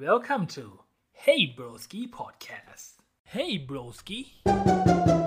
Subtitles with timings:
[0.00, 0.78] Welcome to
[1.10, 2.98] Hey Broski Podcast.
[3.24, 5.17] Hey Broski.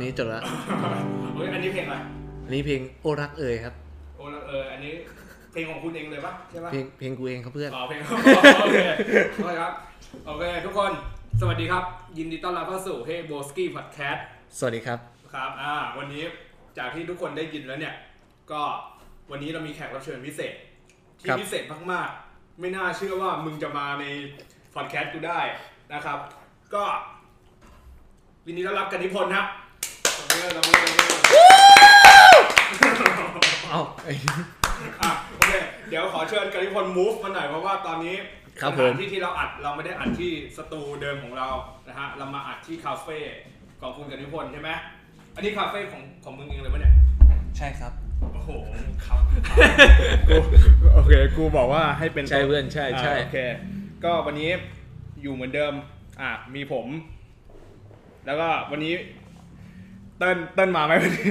[0.00, 0.42] นนี้จบแล้ว
[1.34, 1.96] เฮ้ยอันนี้เพลงอะไร
[2.44, 3.74] อันนี้เพลงโอรักเอ่ยครับ
[4.16, 4.92] โอ้เอออันนี้
[5.52, 7.98] เพลงของคุณเองเลยปะใช่ปะเพลงเพลงกูเองครับเพื่อน อ๋อเพลง
[8.60, 8.78] โอเค
[9.34, 9.72] โอเคครับ
[10.26, 10.92] โอเคทุกคน
[11.40, 11.84] สวัสดีครับ
[12.18, 14.20] ยินดีต้อนรับเข้าสู่ Hey b o s k i Podcast
[14.58, 14.98] สวัสดีครับ
[15.34, 16.22] ครับอ่าวันนี้
[16.78, 17.94] จากที่ทุกคนได้ยินแล้วเนี่ย
[18.52, 18.62] ก็
[19.30, 20.54] วันนี้เรามีแขกรับเชิญพิเศษ
[21.20, 24.04] ที่ครับ พิเศษมากๆ ไม่น่าเชื่อว่ามึงจะมาใน
[24.74, 25.40] พอดแคสต์กูได้
[25.92, 26.18] นะครับ
[26.74, 26.82] ก็
[28.46, 29.44] ยินดีต้อนรับกันนิพนธ์ครั
[30.22, 30.62] บขอบคุณครั
[33.08, 34.12] บขอบคุณครับเอ้าไอ้
[35.02, 35.52] อะโอเค
[35.88, 38.16] เดี๋ยวขอเชิญกันนิพนธ์มูฟมาหน่อยเพราะว่าตอนนี้
[38.60, 41.48] ครับสผถามนที่ที่เราอัดเราไม่ได้อัดที่สตูเดิมของเรา
[41.88, 43.18] นะฮะเรามาอัดที่คาเฟ่
[43.80, 44.70] ของคุณกันนิพนธ์ใช่ไหม
[45.34, 46.94] อันนี้คาเฟ่ของของมึงเองเลยปะเนี่ย
[47.56, 47.92] ใช่ครับ
[48.34, 48.50] โอ้โห
[49.06, 49.20] ครับ
[50.28, 50.36] กู
[50.94, 53.38] โอเคกูบอกว่าให้เป็นใช่เพื่อนใช่ใช่อ่าโอเค
[54.04, 54.50] ก็วันนี้
[55.22, 55.72] อยู่เหมือนเดิม
[56.20, 56.86] อะมีผม
[58.26, 58.94] แล้วก็วันนี้
[60.20, 61.30] เติ้ลเติ้ลมาไหมวันนี้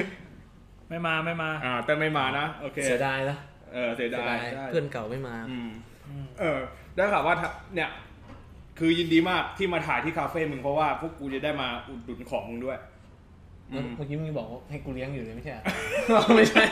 [0.89, 3.37] ไม่มาไม่มาอ่าเติ้ลไม่มานะโอเคเสียดายนะ
[3.73, 5.69] เออเสียเสียดาดายยใช่เพื่อนเก่าไม่มาอืม
[6.39, 6.59] เออ
[6.95, 7.89] ได้ข่าวว่าถ้าเนี่ย
[8.79, 12.77] คือยินดีมากที่มาถ่ายที่คาเฟ่มึงเพราะว่าพวกกูจะได้มาอุดหนุนของมึงด้วย
[13.71, 15.57] อืมเมื่อกี้มึงบอกว่าให้กูเลี้ยงอยู่เลยไม่ใช่เห
[16.15, 16.63] รอไม่ใช่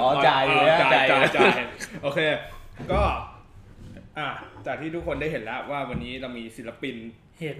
[0.00, 1.50] อ๋อจ่ายอยู่แล้วจ่ายจ่ายอยู่จ่าย
[2.02, 2.18] โอเค
[2.92, 3.00] ก็
[4.18, 4.28] อะ
[4.66, 6.96] จากที่ทุกคนได้เห็นแล้วว่าวันนี้เรามีศิลปิน
[7.40, 7.58] เห็น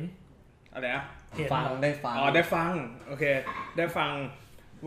[0.73, 1.05] อะไรนะ
[1.35, 2.71] เห็น ฟังได้ฟังอ๋อได้ฟัง
[3.09, 3.25] โอเค
[3.77, 4.11] ได้ฟัง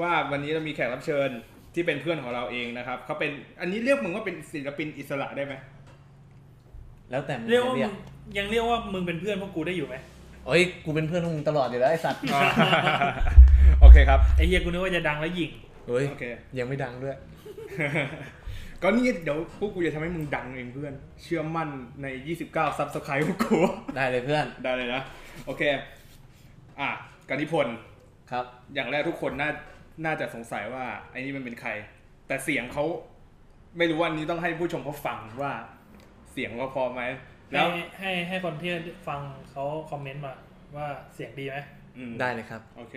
[0.01, 1.29] ว่าวันนี้เรามีแขกรับเชิญ
[1.73, 5.53] ที่เป็นเพื่อนของเราเองนะครับเขาเป็นอันนี้เรียกมึงว่าเป็นศิลปินอิสระได้ไหม
[7.11, 7.93] แล้วแต่มึงเรียกว่าจะเรียมึก
[8.33, 9.95] งยังเรียกว่ามึงเป็นเพื่อนพวกกูได้อยู่ไหม
[10.47, 12.22] เอ้ยกูเป็นเพื่อนของมึงตลอดอยู่แล้วไอ้สัตว์
[13.81, 15.51] โอเคครับไอ้เฮียกูนึกว่าจะดังแล้วหยิง
[15.88, 16.23] เฮ้ยโอเค
[16.57, 17.17] ยังไม่ดังด้วย
[18.83, 21.69] ก็นี่เดี๋ยวพวกกูจะทำให้มึงดังเองเพื่อน เชื่อมั่น
[22.01, 22.07] ใน
[22.44, 23.57] 29 ซับสไครต์พวกกู
[23.95, 25.01] ได้เลยเพื่อน ได้เลยนะ
[25.45, 25.61] โอเค
[26.79, 26.89] อะ
[27.29, 27.75] กนิพนธ์
[28.31, 29.49] ครับ อย่างแรกทุกคนน่า
[30.05, 31.69] น่าจะสงสัยว่าไอ้นี่มันเป็นใคร
[32.27, 32.85] แต่เสียงเขา
[33.77, 35.53] ไม่รู้ว่านี้ต้องให้ผู้ชมเขาฟังว่า
[36.31, 37.01] เสียงเขาพอไหม
[37.51, 37.67] แล้ให้ว
[37.99, 38.72] ให้ให้คนที่
[39.07, 39.19] ฟัง
[39.51, 40.33] เขาคอมเมนต์มา
[40.75, 41.82] ว่าเสียงดีไหมอืม
[42.19, 42.95] ได้เลยครับ โอเค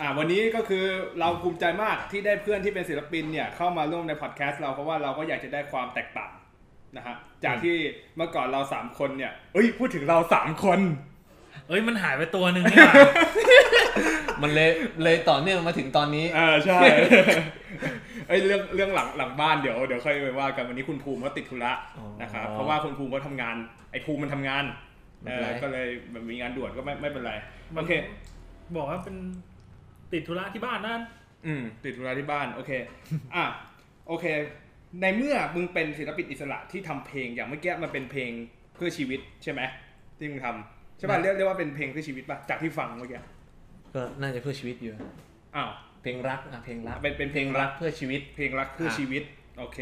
[0.00, 0.84] อ่า วันนี้ก็คือ
[1.20, 6.32] เราภูมิใจมากที่ได้เพื่อนที่เป็นศิลปินเนี่ยเข้ามาร่วมในพอดแคสต์เราเพราะว่าเราก็อยากจะได้ความแตกต่าง
[6.96, 7.76] นะฮะ จากที่
[8.16, 10.80] เมื่อก่อนเราสามคนเนี่ย เอ้ย พูดถึงเราสามคน
[11.68, 12.94] เอ้ย มันหายไปตัวหนึ่งนี่หว่า
[14.42, 14.70] มันเลย
[15.02, 16.78] เลยต่อเนื่องมาถึงตอนนี้เออใช่
[18.28, 23.56] ไอ้ย เรื่องเรื่องหลังหลังบ้านเดี๋ยวเดี๋ยวค่อยไปว่ากันวันนี้คุณภูมิเขาติดธุระอ๋อนะครับ เพราะว่าคุณภูมิเขาทำงาน
[23.90, 24.89] ไอ้ภูมิมันทำงานไม่
[25.26, 27.32] เอเป็นอไรก็เลยแบบมีงานด่วนก็ไม่ไม่เป็นไร
[27.76, 27.92] โอเค
[28.76, 29.16] บอกว่าเป็น
[30.12, 31.00] ติดธุระที่บ้านนั่น
[31.46, 32.70] อืมติดธุระที่บ้านโอเค
[33.34, 33.44] อะ
[34.08, 34.26] โอเค
[35.00, 38.30] ในเมื่อมึงเป็นศิลปินอิสระที่ทำเพลงอย่างเมื่อกี้มันเป็นเพลง
[38.74, 39.60] เพื่อชีวิตใช่ไหม
[40.18, 43.20] ที่มึงทำใช่ป่ะเรียกเรียกว่าเป็นเพลงเพื่อชีวิตป่ะจากที่ฟังเมื่อกี้
[43.94, 44.92] ก็น่าจะเพื่อชีวิตอยู่
[45.56, 45.70] อ้าว
[46.02, 49.22] เพลงรักอะเพลงรักเป็นเป็นเพลงรักเพื่อชีวิต เพลงรักเพื่ออะชีวิต
[49.58, 49.78] โอเค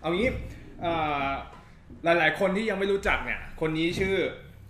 [0.00, 0.30] เอางี้
[0.84, 1.30] อ่า
[2.04, 4.16] หลายๆคนที่ยังไม่รู้จักเนี่ย คนนี้ชื่อ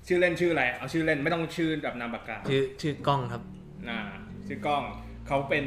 [0.07, 3.43] ชื่อเล่นชื่ออะไร เอาชื่อเล่นไม่ต้องชื่อแบบนามปากกาชื่อชื่อกล้องครับ
[3.89, 4.01] อ่า
[4.47, 4.83] ชื่อกล้อง
[5.27, 5.65] เขาเป็น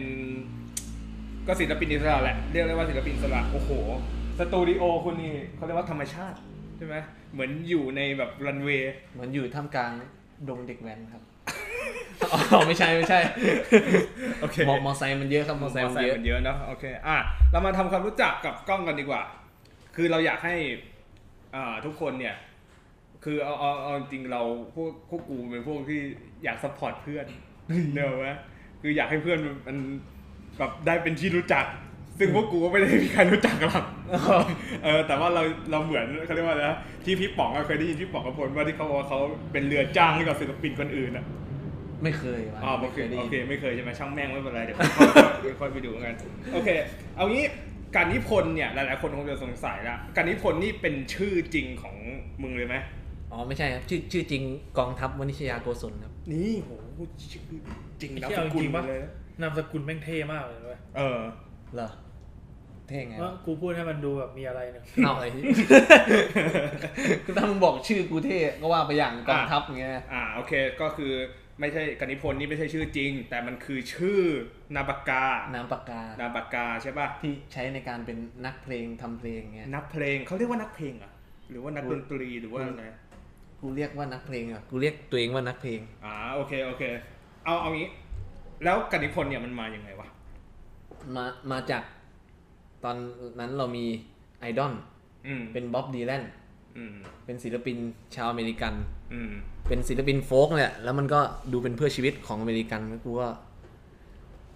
[1.47, 3.71] ก็ศิลปินอิสระแหละเรียกได้ว่าศิลปินอิสระโอ้โห
[4.39, 6.37] สตูดิโอคุณนี่เขาเรียกว่าธรรมชาติ
[6.77, 6.95] ใช่ไหม
[7.33, 9.91] เหมือนอยู่ในแบบรันเวย์เหมือนอยู่ท่ามกลาง
[10.49, 11.21] ดงเด็กแว้นครับ
[12.31, 13.19] อ๋อไม่ใช่ไม่ใช่
[14.41, 17.17] โอเคมอมอไซค์มันเยอะครับมอไซค์มันเยอะมันเยอะเนอะโอเคอะ
[17.51, 19.21] เรามาทำความรู้จักกับกล้องกันดีกว่า
[19.95, 20.55] คือเราอยากให้
[21.55, 22.35] อ่าทุกคนเนี่ย
[23.29, 24.41] คือเอาเอาเอาจริงๆเรา
[24.75, 25.99] พวกพวกกูเป็นพวกที่
[26.43, 27.25] อยาก support เพื่อน
[27.93, 28.37] เนอะวะ
[28.81, 29.37] คืออยากให้เพื่อน
[29.67, 29.77] มัน
[30.57, 31.65] แบบได้เป็นที่รู้จัก
[32.19, 33.85] ซึ่งพวกกูก็ไม่ได้มีใครรู้จักกันหรอก
[34.83, 39.19] เออแต่ว่าเราเราเหมือนเขาเรียกว่าอะไรนะที่พี่ป๋องอะเคยได้ยินพี่ป๋องกับพลว่าที่เขาบอกว่าเขา
[39.51, 41.25] เป็นเรือจ้างให้กับศิลปินคนอื่นอะ
[42.03, 44.85] ไม่เคยว่ะอ๋อโอไม่เคเคยได้โอยินเค ไม่เคยใช่ไหมช่างแม่งไม่เป็นไรเดี๋ยวค่อ
[45.55, 46.15] ยค่อยไปดูกัน
[46.53, 46.69] โอเค
[47.15, 47.45] เอางี้
[47.95, 51.95] การนิพนธ์เนี่ยหลายๆคนคงจะสงสัยละการนิพนธ์นี่เป็นชื่อจริงของ
[52.41, 52.75] มึงเลยไหม
[53.31, 54.43] อ๋อไม่ใช่ครับชื่อชื่อจริง
[54.77, 56.71] กองทัพวณิชยาโกศลครับ นี่โห
[57.31, 57.43] ชื่อ
[58.01, 61.19] จริงไอ้นามเหี้ยสกุลเอาจริงปะเลยนะนามสกุลแม่งเท่มากเลยเว้ยเออ
[61.75, 61.89] เหรอ
[62.87, 65.27] เท่ไงว่ากูพูดให้มันดูแบบมีอะไรเนี่ยเอาไอ้
[67.25, 71.13] คือถ้ามึงบอกชื่อกูเท่ก็ว่าไปอย่างกองทัพอย่างเงี้ย อ่าโอเคก็คือ
[71.59, 74.21] ไม่ใช่การนิพนธ์นี่ไม่ใช่ชื่อจริง แต่มันคือชื่อ
[74.75, 75.23] นามปากกา
[75.53, 81.13] นามปากกานามปากกาใช่ป่ะที่ใช้ในการเป็นนักเพลงทำเพลงเงี้ย นักเพลงเขาเรียกว่านักเพลงเหรอะ
[81.49, 82.85] หรือว่านักดนตรีหรือว่าอะไร
[83.59, 86.83] กูเรียกว่านักเพลงอะกูเรียกตัวเองว่านักเพลง อ่าโอเคโอเค
[87.45, 87.87] เอาเอางี้
[88.63, 90.07] แล้วการนิพนธ์เนี่ยมันมาอย่างไงวะ
[91.15, 91.83] มามาจาก
[92.83, 92.95] ตอน
[93.39, 93.85] นั้นเรามี
[94.39, 94.73] ไอดอล
[95.27, 96.23] อืมเป็นบ๊อบดีแลน
[96.77, 96.95] อืม
[97.25, 97.77] เป็นศิลปิน
[98.15, 98.73] ชาวอเมริกัน
[99.13, 99.31] อืม
[99.67, 101.19] เป็นศิลปิน folk เนี่ยแล้วมันก็
[101.51, 103.27] ดูเป็นเพื่อชีวิตของอเมริกันแล้วกูก็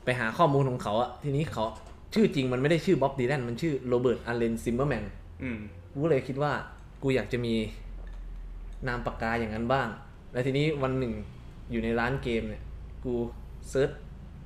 [0.04, 1.66] ไปหาข้อมูลของเขาอะทีนี้เขา
[2.14, 5.06] ชื่อจริงมันไม่ได้ชื่อบ๊อบดีแลนมันชื่อโรเบิร์ตอัลเลนซิมเมอร์แมน
[5.44, 5.58] อืม
[5.92, 6.52] กูก็เลยคิดว่า
[7.04, 7.54] กูอยากจะมี
[8.88, 9.88] นามปากกาอย่างนั้นบ้าง
[10.32, 11.14] แล้วทีนี้วันหนึ่ง
[11.72, 12.64] อยู่ในร้านเกมเนี่ย
[13.04, 13.14] กู
[13.70, 13.90] search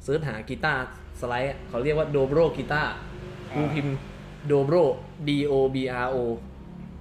[0.04, 0.84] search หากีตาร์
[1.20, 2.92] สไลด์อะเขาเรียกว่าโดโบรกีตาร์
[3.54, 3.98] กูพิมพ์
[4.48, 4.76] โดโบร
[5.28, 6.18] D O B R O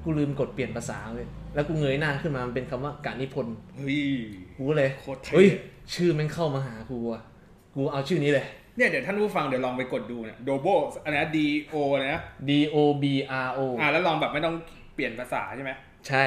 [0.03, 4.01] กูลืมกดเปลี่ยนภาษาเลย แล้วกูเงยหน้าขึ้นมา มันเป็นคำว่ากานิพนธ์เฮ้ย
[4.57, 5.49] กูก็เลยโคตรเท่เฮ้ย
[5.95, 7.23] ชื่อแม่งเข้ามาหากูอะ
[7.75, 8.47] กูเอาชื่อนี้เลย
[8.77, 10.67] เนี่ยเดี๋ยวท่านผู้ฟังเดี๋ยวลองไปกดดูเนี่ย Dobro
[11.05, 11.39] อันนี้ D
[11.73, 13.05] O นะ D O B
[13.47, 14.55] R O อ่าแล้วลองแบบไม่ต้อง
[14.95, 15.71] เปลี่ยนภาษาใช่ไหม
[16.09, 16.23] ใช่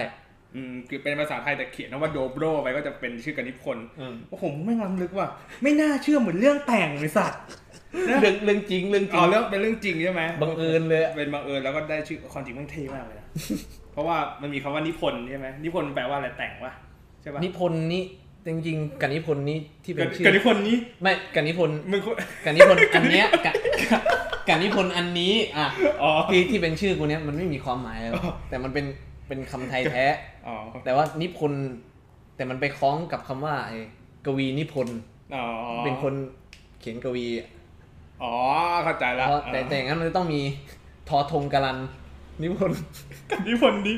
[0.56, 5.30] อืมคือเป็นภาษาไทยแต่เขียนว่า Dobro ไปก็จะเป็นชื่อการนิพนธ์อืมโอ้โหแม่งล้ำลึกว่ะ
[5.64, 7.42] ไม่น่าเชื่อเหมือนเรื่องแต่งเลยสัตว์
[8.10, 13.28] นะเรื่องเรื่องจริงเรื่องจริอ๋งอเรื่องเป็นเรื่องจริงใช่ไหมบังเอิญเลยอะเป็นบังเอิญแล้วก็ได้ชื่อความจริงมันเท่มากเลยนะ
[13.94, 16.74] เพราะว่ามันมีคำว่านิพนธ์ใช่ไหมนิพนธ์แปลว่าอะไรแต่งวะ
[17.22, 18.04] ใช่ปะนิพนธ์นี่
[18.46, 22.16] จริงๆกันนิพนธ์นี่ที่เป็กันชื่อกันนิพนธ์นี้ไม่กันนิพนธ์มึงคน
[22.46, 23.54] กันนิพนธ์อันเนี้ยกะ
[24.50, 25.66] กันนิพนธ์อันนี้อะ
[26.02, 28.86] อ๋อที่ที่เป็นชื่อกูเนี้ยมันไม่มีความหมายหรอกอ๋อแต่มันเป็น
[29.28, 30.06] เป็นคำไทยแท้
[30.48, 31.64] อ๋อแต่ว่านิพนธ์
[32.36, 33.78] แต่มันไปคล้องกับคำว่าไอ้
[34.26, 34.98] กวีนิพนธ์
[35.36, 35.46] อ๋อ
[35.86, 36.14] เป็นคน
[36.80, 37.48] เขียนกวีอะ
[38.24, 38.34] อ๋อ
[38.84, 40.42] เข้าใจละเพราะแต่แต่อย่างนั้นมันจะต้องมี
[41.10, 41.78] ทอทงกาลัน
[42.44, 42.80] นิพนธ์
[43.32, 43.98] กันนิพนธ์นี้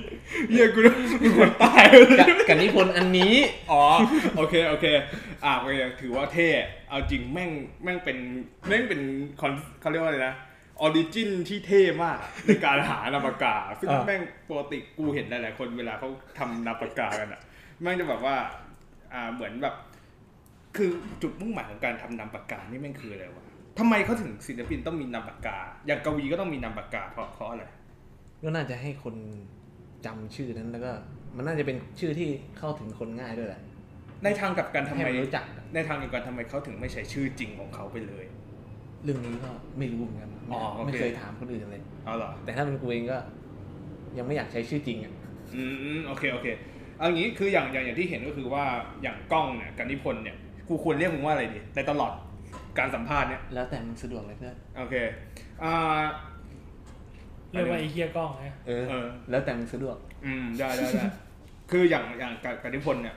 [0.50, 0.80] เฮียกู
[1.22, 3.34] มึงคนตายเลยกับกับนิพนธ์อันนี้
[3.72, 3.84] อ๋อ
[4.38, 4.86] โอเคโอเค
[5.44, 6.48] อะโอเคถือว่าเท่
[6.90, 7.50] เอาจริงแม่ง
[7.84, 8.18] แม่งเป็น
[8.68, 9.02] แม่งเป็น
[9.40, 10.34] คอนเขาเรียกว่าอะไรนะ
[10.81, 16.10] ออริจินที่เท่มากอะในการหานามปากกา ซึ่งอ่าแม่งปกติกูเห็นหลายๆคนเวลาเขา
[16.40, 17.42] ทำนามปากกากันอะ
[17.81, 18.36] แม่งจะแบบว่า
[19.14, 19.76] อ่าเหมือนแบบ
[20.78, 20.90] คือ
[21.22, 23.46] จุดมุ่งหมายของการทำนามปากกานี่แม่งคืออะไรวะ
[23.80, 27.64] ทำไมเขาถึงศิลปินต้องมีนามปากกา อย่างกวีก็ต้องมีนามปากกาเพราะเพราะอะไร
[28.44, 29.16] ก็น่าจะให้คน
[30.06, 30.92] จำชื่อนั้นแล้วก็
[31.36, 33.62] มันน่าจะเป็นชื่อที่เข้าถึงคนง่ายด้วยแหละ
[34.24, 35.44] ในทางกลับกันทำให้ไมมันรู้จัก
[35.74, 38.26] ในทางเดียวกันทำไมเขาถึงไม่ใช้ชื่อจริงของเขาไปเลย
[39.04, 43.18] เรื่องนี้ก็ไม่รู้เหมือนกัน อ๋อโอเค ไม่เคยถามคนอื่นเลย เอาเหรอ แต่ถ้าเป็นกูเองก็
[44.18, 45.13] ยังไม่อยากใช้ชื่อจริงอะ
[45.56, 45.63] อื
[45.98, 46.48] มโอเคโอเค
[46.98, 48.63] เอางี้คืออย่างอย่างอย่างที่เห็นก็คือว่า
[49.01, 50.36] อย่างกล้องเนี่ยกันนิพนธ์เนี่ย
[50.69, 52.12] กูควรเรียกมึงว่าอะไรดีในตลอด
[52.80, 54.95] การสัมภาษณ์เนี่ยแล้วแต่มึงสะดวกเลยเพื่อนโอเค
[55.64, 55.74] อ่า
[57.52, 61.06] เรียกว่าไอ้เฮียกล้องไงเออ เออ แล้วแต่มึงสะดวก อืมได้ได้ได้
[61.71, 63.16] คืออย่างอย่างกับกันนิพนธ์เนี่ย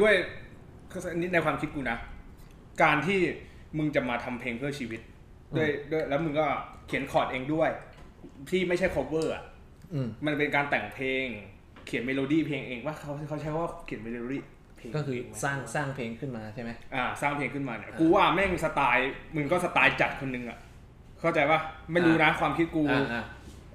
[0.00, 0.14] ด้วย
[1.20, 1.98] นี่ในความคิดกูนะ
[2.82, 3.20] การที่
[3.78, 5.00] มึงจะมาทำเพลงเพื่อชีวิต
[5.56, 6.46] ด้วยด้วยแล้วมึงก็
[6.86, 7.70] เขียนคอร์ดเองด้วย
[8.50, 9.42] ที่ไม่ใช่ cover อะ
[9.94, 11.26] อืมมันเป็นการแต่งเพลง
[11.86, 14.40] เขียนเมโลดี้เพลงเองว่าเขาเขาใช้คำว่าเขียนเมโลดี้
[14.76, 20.58] เพลงก็คือเงไหมสร้างสร้างเพลงขึ้นมาใช่ไหมอ่า สร้างเพลงขึ้นมาเนี่ยกูว่าแม่งสไตล์มึงก็สไตล์จัดคนนึงอะ
[21.20, 21.60] เข้าใจปะ
[21.92, 23.24] ไม่รู้นะความคิดกูอ่าอ่า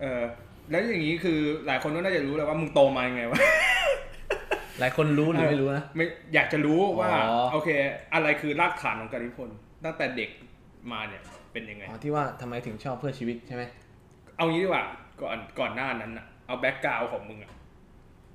[0.01, 0.22] เออ
[0.70, 3.39] แล้วอย่างนี้คือหลายคนก็น่าจะรู้แล้วว่ามึงโตมายังไงวะ
[4.80, 7.70] หลายคนรู้หรือไม่รู้นะไม่อยากจะรู้ว่าอ๋อโอเค
[8.13, 10.30] อะไรคือรากฐานของการิพนธ์ตั้งแต่เด็ก
[10.92, 13.63] มาเนี่ย เป็นยังไง อ๋อที่ว่าทำไมถึงชอบเพื่อชีวิตใช่ไหม
[14.38, 14.83] เอางี้ดีกว่า
[15.22, 17.51] ก่อนก่อนหน้านั้นอะเอาแบ็กกราวของมึงอะ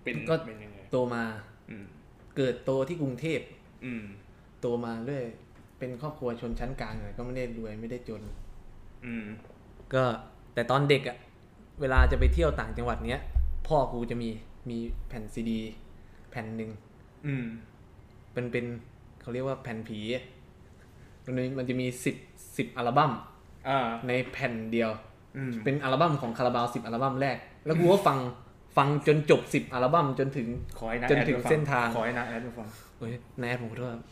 [0.02, 1.24] เป็นก็ เป็นยังไงโตมา
[1.70, 1.84] อืม
[2.36, 3.40] เกิดโตที่กรุงเทพ
[3.84, 4.04] อืม
[4.60, 5.22] โตมาด้วย
[5.78, 8.22] เป็นครอบครัวชนชั้นกลางเลยก็ไม่ได้รวยไม่ได้จน
[9.04, 9.26] อืม
[9.94, 10.04] ก็
[10.54, 11.16] แต่ตอนเด็กอะ
[11.80, 13.22] เวลาจะไปเที่ยวต่างจังหวัดเนี้ย
[13.66, 14.30] พ่อกูจะมี
[14.70, 15.60] มีแผ่นซีดี
[16.30, 16.70] แผ่นหนึ่ง
[17.26, 17.46] อืม
[18.32, 18.66] เป็นเป็น
[19.20, 20.24] เขาเรียกว่าแผ่นผีอะ
[21.24, 22.16] มันมีมันจะมีสิบ
[22.58, 23.12] สิบอัลบั้ม
[23.68, 24.90] อ่าในแผ่นเดียว
[25.36, 27.36] อืมเป็นอัลบั้มของคาราบาวสิบอัลบั้มแรก
[27.66, 28.18] แล้วกูก็ฟัง
[28.76, 30.48] ฟังจนจบสิบอัลบั้มจนถึง
[30.78, 34.02] ขอให้นะจนถึงแอดมาฟัเส้นทางขอให้นะแอดมาฟังเฮ้ยนายแอดผมขอโทษครับ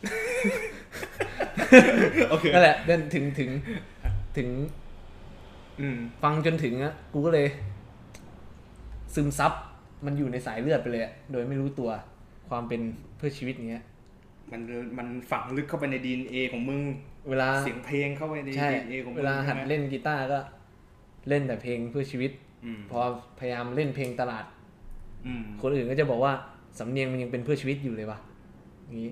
[2.29, 3.49] โอเคนั่นแหละเดินถึงถึง
[4.37, 4.49] ถึง
[5.79, 7.47] อืมฟังจนถึงอะกูก็เลย
[9.15, 9.51] ซึมซับ
[10.05, 11.89] มันอยู่ในสายเลือดไปเลยอะโดยไม่รู้ตัว
[12.49, 12.81] ความเป็น
[13.17, 13.83] เพื่อชีวิตเนี้ย
[14.51, 14.61] มัน
[14.97, 16.81] มันฝังลึกเข้าไปใน DNA ของมึง
[17.29, 20.39] เวลาเสียงเพลงเข้าไปในใช่ DNA ของมึงเวลาหัดใช่ไมเล่นกีตาร์ก็
[21.29, 22.31] เล่นแต่เพลงเพื่อชีวิต
[22.65, 22.99] อืมพอ
[23.39, 24.45] พยายามเล่นเพลงตลาด
[25.25, 26.33] อืมคนอื่นก็จะบอกว่า
[26.79, 28.19] สำเนียงมันยังเป็นเพื่อชีวิตอยู่เลยว่ะ
[28.85, 29.11] อย่างนี้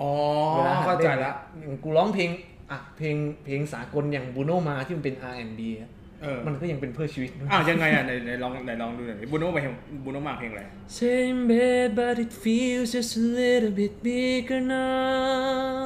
[0.00, 0.12] อ๋อ
[0.56, 2.30] เวลาหัดเข้าล่ใจนละอย่างกูร้องเพลง
[2.70, 5.90] อะเพลงเพลงสากลอย่างบูโนมาที่มันเป็น R&B อะ
[6.22, 10.62] เออมันก็ยังเป็นเพื่อชีวิตอ้าวยังไงอะไหนไหนลองไหนลองดูหน่อยบูโน่ไปเพลงบูโน่มาเพลงอะไร
[11.00, 15.84] Same bed but it feels just a little bit bigger now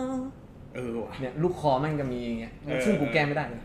[0.74, 3.62] เออว่ะ เนี่ยลูกคอแม่งจะมีอย่างเงี้ยเออ ซึ่งกูแก้ไม่ได้เลย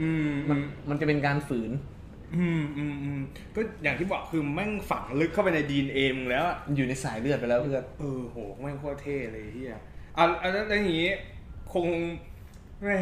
[0.00, 0.58] อืมมัน
[0.90, 1.70] มันจะเป็นการฝืน
[2.36, 3.20] อืมอืมอืม
[3.54, 9.80] ก็อย่างที่บอกคือแม่งฝังลึกเข้าไปใน DNA มึงแล้วอะ มันอยู่ในสายเลือดไปแล้วเพื่อน เออโหแม่งโคตรเท่เลยเฮียอะ
[10.16, 11.12] อะแล้วแล้วอย่างงี้
[11.72, 11.86] คง
[12.82, 12.96] แม่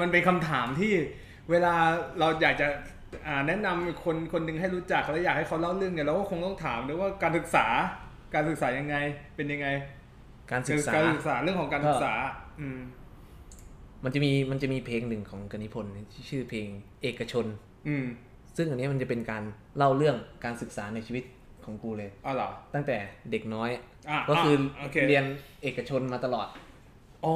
[0.00, 0.92] มันเป็นคำถามที่
[1.50, 1.74] เวลา
[2.18, 2.66] เราอยากจะ
[3.28, 7.66] อ่าแนะนำคนคนหนึ่งให้รู้จักแล้วอยากให้เขาเล่าเรื่องเนี่ยเราก็คงต้องถามด้วยว่าการศึกษา
[8.34, 8.96] การศึกษายังไง
[9.36, 9.68] เป็นยังไง
[10.50, 12.14] การศึกษา การศึกษาเรื่องของการศึกษา
[12.60, 12.80] อืม
[14.04, 16.68] มันจะมีมันจะมีเพลงหนึ่งของกนิพนธ์ที่ชื่อเพลง
[17.02, 17.46] เอกชน
[17.88, 18.06] อืม
[18.56, 19.42] ซึ่งอันนี้มันจะเป็นการ
[19.76, 21.24] เล่าเรื่องการศึกษาในชีวิต
[21.64, 22.96] ของกูเลย อ๋อเหรอ ตั้งแต่
[23.30, 23.82] เด็กน้อยอะ
[24.28, 25.24] ก็คือโอเคเรียน
[25.62, 26.48] เอกชนมาตลอด
[27.24, 27.34] อ๋อ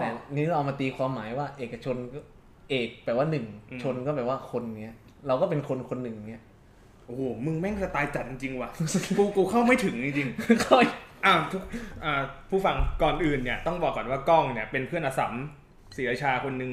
[0.00, 2.20] แต่นี้เราเอามาตีความหมายว่า เอกชนก็
[2.70, 4.94] เอกแปลว่าหนึ่งอืม ชนก็แปลว่าคนเนี้ย
[5.26, 6.42] เราก็เป็นคนคนหนึ่งเนี้ย
[7.06, 8.70] โอ้โห มึงแม่งสไตล์จัดจริงๆว่ะ
[9.18, 10.28] กู กูเข้าไม่ถึงจริง
[10.62, 11.62] ก็ๆ อ่าทุก
[12.04, 15.32] อ่าผู้ฟังก่อนอื่นเนี่ยต้องบอกก่อนว่ากล้องเนี่ยเป็นเพื่อนอาสัม
[15.96, 16.72] ศรีราชาคนหนึ่ง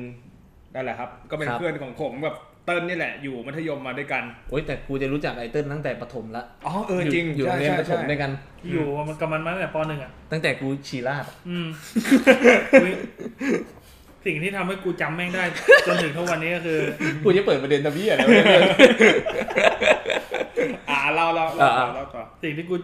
[0.73, 8.31] นั่นแหละครับ ก็เป็นเพื่อนของผมกับเติ้ลนี่แหละอยู่มัธยมมาด้วยกันโอ๊ยแต่กูจะรู้จักไอเติ้ลตั้งแต่ประถมละอ๋อเออจริงอยู่โรใช่งเรียนใช่ประถใช่มด้วยกัน
[8.71, 11.67] อยู่มันกับมันมาตั้งแต่ปหนึ่งอะ ตั้งแต่กูชีราดอืม
[14.25, 15.43] สิ่งที่ทำให้กูจำแม่งได้
[15.87, 16.79] จนถึงทุกวันนี้ก็คือ
[17.23, 18.47] กูจะเปิดประเด็นตะบี้อะไรวะเนี่ย
[20.89, 22.75] อ่าเราเราเราต่ออ่าเราต่อสิ่งที่กู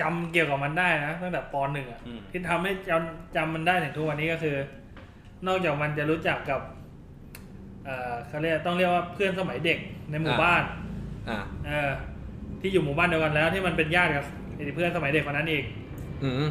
[0.00, 4.56] จำเกี่ยวกับมันได้นะตั้งแต่ปหนึ่งอะอืมที่ทำให้จำจำมันได้ถึงทุกวันนี้ก็คือ
[5.46, 6.60] นอกจากมันจะรู้จักกับ
[7.84, 9.78] เอ่อเขาเรียกต้องเรียกว่าเพื่อนสมัยเด็ก
[10.10, 10.62] ในหมู่บ้าน
[11.28, 11.90] อ่าเออ
[12.60, 14.24] ที่อยู่หมู่บ้านเดียวกันแล้ว ที่มันเป็นญาติกับ
[14.54, 15.64] ไอ้เพื่อนสมัยเด็กคนนั้นอีก
[16.22, 16.50] อืม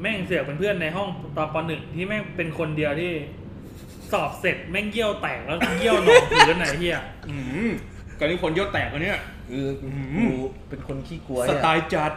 [0.00, 3.12] แม่งเสือกเป็นเพื่อนในห้องตอนปหนึ่งที่แม่งเป็นคนเดียวที่
[4.12, 6.98] สอบเสร็จแม่งเยี่ยวแตกแล้วเยี่ยวนองพื้นไหนเฮีย
[7.28, 7.36] อื
[7.68, 7.70] ม
[8.18, 9.88] ก่อนนี้คนยศแตกกันเนี่ย คืออื
[10.24, 10.36] มกู
[10.68, 12.12] เป็นคนขี้กลัวสเนี่ยไตล์จัด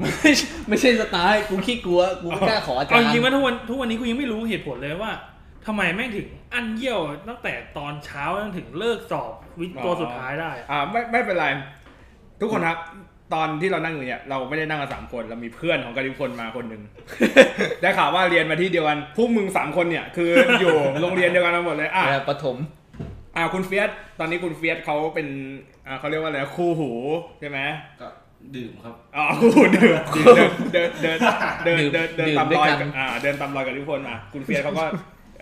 [0.00, 5.12] ไม่ใช่ไม่ใช่สไตล์กูขี้กลัวกูไม่กล้าขออาจารเอาย์จริงๆว่าทุกวันทุกวันนี้กูยังไม่รู้เหตุผลเลยว่า
[5.66, 11.46] ทำไมแม่งถึงอันเยี่ยวตั้งแต่ตอนเช้าจนถึงเลิกสอบวิทย์ตัวสุดท้ายได้อะอ่าไม่ไม่เป็นไร
[12.40, 12.78] ทุกคนครับ
[13.34, 16.82] ตอนที่เรานั่งอยู่เนี่ยเราไม่ได้นั่งกันสามคนเรามีเพื่อนของกาลิพลมาคนหนึ่ง
[17.80, 22.56] ได้ข่าวว่าเรียนมาที่เดียวกันพวกมึงสามคนเนี่ย คืออยู่โรงเรียนเดียวกันมาหมดเลยอะแต่ประถม
[23.36, 25.28] อ่าคุณเฟียสตอนนี้คุณเฟียสเขาเป็น
[25.86, 26.90] อ่าเขาเรียกว่าอะไรคู่หู
[27.40, 27.58] ใช่ไหม
[28.00, 28.08] ก็
[28.56, 29.90] ดื่มครับอ๋อคู่หูเดิน
[30.72, 31.18] เดินเดิน
[31.64, 34.84] เดินเดินเดินเดินดื่มตามด้วยรอยกันกับอ่าเดินตามรอยกับทุกคนมาคุณเฟียสเขาก็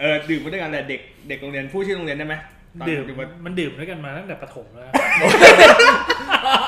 [0.01, 2.35] เออดื่มมาด้วยกันแหละเด็กเด็กโรงเรียนผู้ชื่อโรงเรียนได้ไหม
[2.81, 4.93] ตอนดื่มอยู่บนมันดื่มด้วยกันมาตั้งแต่ประถมแล้ว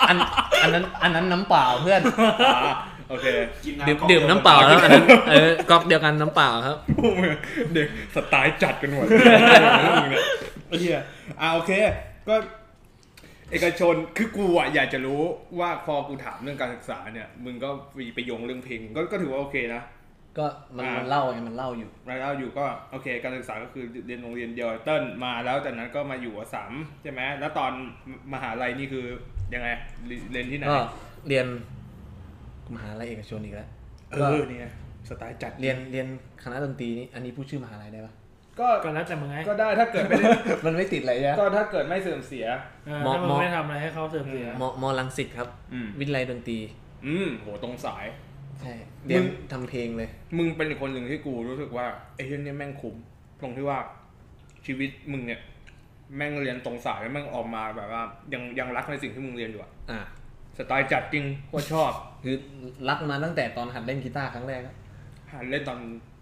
[0.08, 0.16] อัน
[0.62, 2.00] อันนั้นอันนั้นน้ำเปล่าเพื่อน
[2.56, 2.74] อ่า
[3.08, 3.26] โอเค
[3.64, 7.32] กินดื่มน้ำก๊อกดื่มน้ำเปล่าแล้วอันนั้นเออก๊อกเดียวกันน้ำเปล่าครับพวกมึง
[7.74, 10.24] เด็กสไตล์จัดกันหมดมึงเนี่ย
[10.68, 11.02] ไอ้เหี้ย
[11.40, 11.72] อ่าโอเค
[12.28, 12.34] ก็
[13.50, 15.20] เอกชนคือกูอะอยากจะรู้
[15.60, 19.82] ว่าพอกูถามเรื่องการศึกษาเนี่ย มึงก็มีไปโยงเรื่องเพลงก็ก็ถือว่าโอเคนะ
[20.38, 27.72] ก็มันอ่ามัมันเล่าไงมันเล่าอยู่รายได้อยู่ก็โอเค การศึกษาก็คือเรียนโรงเรียนเดียวกับเติ้ลมาแล้วจากนั้นก็มาอยู่อัสสัมใช่ไหมแล้วตอน
[28.32, 29.04] มหาลัยนี่คือ
[29.54, 29.68] ยังไง
[30.32, 30.82] เรียนที่ไหนก็
[31.28, 31.46] เรียน
[32.74, 33.68] มหาลัยเอกชนอีกแล้ว
[34.10, 34.72] เอก็อเนี่ย
[35.08, 36.06] สไตล์จัดเรียนเรียน
[36.42, 38.14] คณะดนตรีนี่อันนี้พูดชื่อมหาลัยได้ปะ
[38.60, 40.28] ก็ก็แล้วแต่มึงไงก็ได้ถ้าเกิดไม่ได้
[40.64, 42.46] มันไม่ติดอะไรใช่ไหมก็ถ้าเกิดไม่เสื่อมเสีย
[42.86, 46.58] เออมอถ้ามึมงอไม่ทำอะไรให้เขาเสื่อมเสียมมรังสิตครับอืมวิทยาลัยดนตรี
[47.06, 48.04] อืมโหตรงสาย
[48.60, 48.74] ใช่
[49.06, 52.96] เรียนมึงทำเพลงเลย มึงเป็นอีกคนหนึ่งที่กูรู้สึกว่าไอ้เรื่องนี้แม่งคุ้ม
[53.42, 53.78] ตรงที่ว่า
[54.66, 55.40] ชีวิตมึงเนี่ย
[56.16, 58.02] แม่งเรียนตรงสายแล้วแม่งออกมาแบบว่า
[58.32, 60.00] ยังยังรักในสิ่งที่มึงเรียนอยู่อะอ่า
[60.58, 61.92] สไตล์จัดจริงโคตรชอบ
[62.24, 62.36] คือ
[62.88, 64.74] รักมาตั้งแต่ตอนหัดเล่นกีตาร์ครั้งแรกอะ
[65.32, 65.78] หันเล่นตอน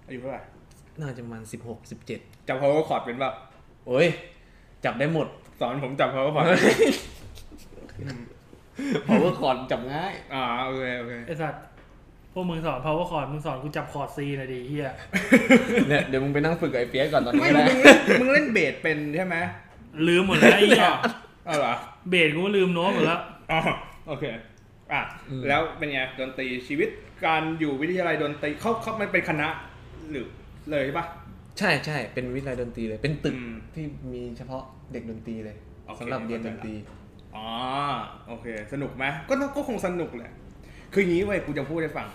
[0.07, 0.43] อายุเท่าไหร่
[1.01, 3.35] น่าจะประมาณสิบหกสิบเจ็ดจำ power chord เป็นแบบ
[3.87, 4.07] โอ้ย
[4.85, 5.27] จับได้หมด
[5.61, 6.47] สอนผมจำ power chord
[9.05, 11.63] เพราะว่าคอร์ดจับง่าย อ่าโอเคโอเคไอสัตว์
[12.33, 14.91] พวกมึงสอน power chord มึงสอนกูจับคอร์ด C หน่อยดิเฮีย
[15.89, 19.37] เนี่ยเดี๋ยวมึงไปนั่งฝึกกับไอ้เปียกก่อนตอนนี้ไม่ก็ได้มึงเล่นมึงเล่นเบสเป็นใช่ไหม
[20.07, 20.91] ลืมหมดแล้วไอ้เหี้ย
[21.47, 21.75] เอาเหรอ
[22.11, 23.21] เบสกูก็ลืมโน้ตหมดแล้ว
[23.53, 23.61] อ๋อ
[24.09, 24.25] โอเค
[24.92, 25.02] อะ
[25.49, 26.88] แล้วเป็นไงดนตรีชีวิต
[27.26, 29.49] การอยู่วิทยาลัยดนตรีเขาเขามันเป็นคณะ
[30.11, 30.26] หรือ
[30.71, 31.07] เลยปะ
[31.59, 36.75] ใช่ใช่เป็นวิทยาลัยดนตรีเลย เป็นตึกอืมที่มีเฉพาะเด็กดนตรีเลยโอเค สำหรับเรียนดนตรี
[37.37, 37.47] อ๋อ
[38.28, 40.33] โอเค สนุกไหมก็น่าก็คงสนุกแหละ
[40.92, 42.09] คืออย่างนี้เว้ยกูจะพูดให้ฟัง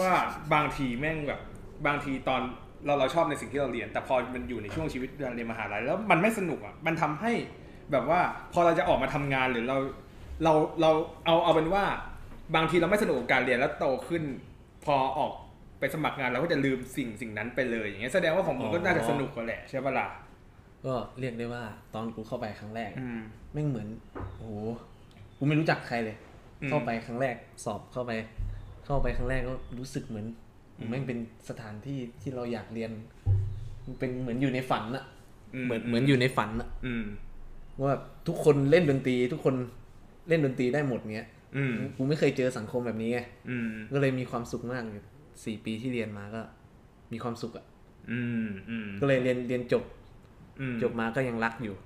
[0.00, 0.12] ว่า
[0.54, 1.40] บางทีแม่งแบบ
[1.86, 2.40] บางทีตอน
[2.86, 7.32] เราเราชอบในสิ่งที่เราเรียน แต่พอมันอยู่ในช่วงชีวิตการเรียนมหาลัยแล้วมันไม่สนุกอะมันทำให้
[7.92, 8.20] แบบว่า
[8.52, 9.76] พอเราจะออกมาทำงานหรือเรา
[10.44, 10.90] เราเรา
[11.26, 11.84] เอาเอาเป็นว่า
[12.56, 14.22] บางทีเราไม่สนุกกับการเรียนแล้วโตขึ้น
[14.84, 15.32] พอออก
[15.78, 20.06] ไปสมัครงานเราก็จะลืมสิ่งสิ่งนั้นไปเลย อย่างเงี้ยแสดงว่าของมึงก็น่าจะสนุกกว่าแหละใช่ปะล่ะ
[20.86, 21.62] ก็เรียกได้ว่า
[21.94, 23.20] ตอนกูเข้าไปครั้งแรกอืม
[23.52, 23.88] แม่งเหมือน
[24.38, 24.52] โอ้โห
[25.38, 26.16] กูไม่รู้จักใครเลย
[26.62, 28.12] อืม เข้าไปครั้งแรกสอบเข้าไป
[28.84, 30.26] เข้าไปครั้งแรกก็รู้สึกเหมือน
[30.78, 31.18] อืมแม่งเป็น
[31.48, 32.90] สถานที่ที่เราอยากเรียน
[33.84, 35.04] มันเป็นเหมือนอยู่ในฝันอะ
[35.54, 37.04] อืมเหมือนเหมือนอยู่ในฝันอะ อืม
[37.82, 37.94] ว่า
[38.26, 39.54] ทุกคนเล่นดนตรีทุกคน
[40.30, 43.20] เล่นดนตรีได้หมดเงี้ยอืมกูไม่เคยเจอสังคมแบบนี้ไง
[43.50, 45.04] อืมก็เลยมีความสุขมากเลย
[45.44, 46.42] สี่ปีที่เรียนมาก็
[47.12, 47.66] มีความสุขอะ
[48.10, 49.84] อืมอืมก็เลยเรียนเรียนจบ
[50.60, 51.76] อืมจบมาก็ยังรักอยู่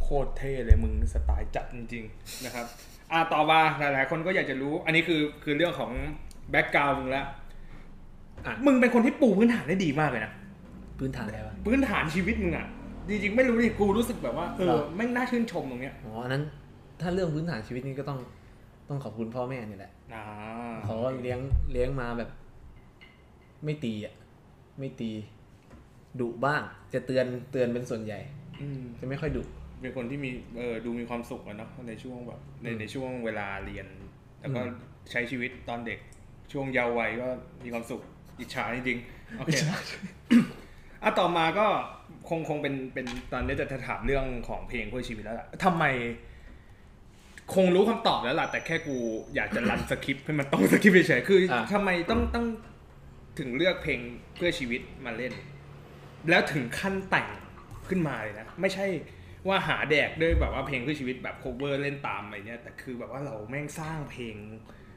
[0.00, 2.66] โคตรเท่เลยมึงสไตล์จัดจริง ๆ นะครับ
[3.12, 5.92] อ่าต่อมาหลาย ๆ คนก็อยากจะรู้ อันนี้คือคือเรื่องของ
[6.50, 7.26] แบ็กกราวมึงแล้ว
[8.46, 10.32] อะมึงเป็นคนที่ปูพื้นฐานได้ดีมากเลยนะ
[10.98, 12.66] พื้นฐานอะไรวะพื้นฐานชีวิตมึงอะ
[13.08, 16.42] จริงๆไม่รู้ดิกูรู้สึกแบบว่าเอเหรออไม่งน่าชื่นชมตรงเนี้ยอ๋ออันนั้น
[17.00, 18.18] ถ้าเรื่องพื้นฐานชีวิตนี่ก็ต้อง
[18.88, 20.24] ต้องขอบคุณพ่อแม่นี่แหละอ่า
[20.84, 21.40] เขาก็เลี้ยง
[21.72, 22.30] เลี้ยงมาแบบ
[23.64, 24.14] ไม่ตีอะ
[24.78, 25.10] ไม่ตี
[26.20, 26.62] ดุบ้าง
[26.94, 28.20] จะเตือนเตือนเป็นส่วนใหญ่
[28.60, 29.42] อืมจะไม่ค่อยดุ
[29.80, 33.86] เป็นคนที่มีเออดูมีความสุขอะเนาะในช่วงแบบในอืมในช่วงเวลาเรียน
[34.40, 34.72] แล้วก็อืม
[35.10, 35.98] ใช้ชีวิตตอนเด็ก
[36.52, 37.28] ช่วงเยาว์วัยก็
[37.64, 38.00] มีความสุข
[38.38, 39.54] อิจฉาจริงๆโอเค
[41.02, 41.66] อะต่อมาก็
[42.28, 45.84] คงคงเป็นเป็นตอนนี้จะถามเรื่องของเพลงเพื่อชีวิตแล้วล่ะทำไม
[47.54, 48.96] คงรู้คำตอบแล้วล่ะ แต่แค่กู
[49.34, 52.46] อยากจะรันสคริปต์ให้มันตรงสคริปต์เฉยๆคืออะทำไมต้องต้อง
[53.38, 54.00] ถึงเลือกเพลง
[54.36, 55.32] เพื่อชีวิตมาเล่น
[56.30, 57.28] แล้วถึงขั้นแต่ง
[57.88, 58.86] ขึ้นมาเลยนะ ไม่ใช่
[59.48, 64.36] ว่าหาแดกด้วยแบบว่าเพลงเพื่อชีวิตแบบ cover เล่นตามอะไรเนี้ยแต่คือแบบว่าเราแม่งสร้างเพลง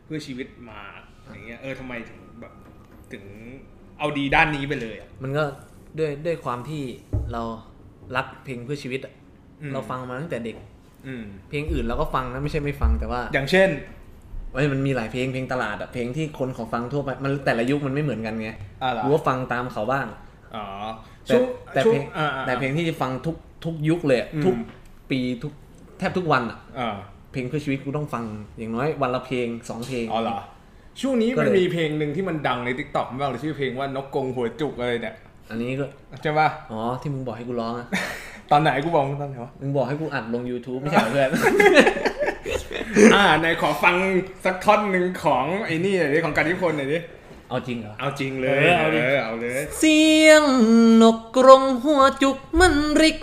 [0.05, 0.81] เพื่อชีวิตมา
[1.23, 2.53] อย่างเงี้ยเออทำไมถึงแบบ
[3.11, 3.23] ถึง
[3.99, 5.43] เอาดีด้านนี้ไปเลยอะมันก็
[5.99, 6.83] ด้วยด้วยความที่
[7.31, 7.41] เรา
[8.15, 9.13] รักเพลงเพื่อชีวิตอะ
[9.61, 10.57] อืมเราฟังมาตั้งแต่เด็ก
[11.07, 13.69] อืมเพลงอื่นเราก็ฟังนะไม่ใช่ไม่ฟังแต่ว่าอย่างเช่น
[14.51, 18.49] เว้ยมันมีหลายเพลงเพลงตลาดอะเพลงที่คนเขาฟังทั่วไปมันแต่ละยุคมันไม่เหมือนกันไง
[18.83, 20.07] อ่าเหรอกูก็ฟังตามเขาบ้าง
[20.55, 20.65] อ๋อ
[21.25, 23.35] แต่ช่วงแต่ช่วเพลงงอ่าอ่า แต่เพลงที่ฟังทุก
[23.65, 24.55] ทุกยุคเลยอะอืม ทุก
[25.11, 25.53] ปีทุก
[25.99, 26.95] แทบทุกวันอะอ่า
[27.31, 28.25] เพลงเพื่อชีวิตกูต้องฟัง
[28.57, 30.39] อย่างน้อยวันละเพลงสองเพลง อ๋อเหรอ
[31.01, 35.15] ช่วงนี้ก็มันเลยมีเพลงหนึ่งที่มันดังใน TikTok บ้างหรือชื่อเพลงว่านกกรงหัวจุกอะไรเนี่ย
[35.49, 35.85] อันนี้ก็
[36.21, 37.87] ใช่ป่ะอ๋อที่มึงบอกให้กูร้องอะ
[38.51, 41.29] ตอนไหนกูบอกมึงตอนไหนวะมึงบอกให้กูอัดลง YouTube ไม่ใช่เหรอเพื่อน
[43.15, 43.95] อ่าในขอฟัง
[44.45, 46.97] สักท่อนหนึ่งของไอ้นี่หน่อยดิของการทิพลหน่อยดิ
[47.49, 50.43] เอาจริงเหรอ เอาจริงเลยเออเอาดิเอาเลย เสียง
[51.01, 53.17] นกกรงหัวจุกมันริก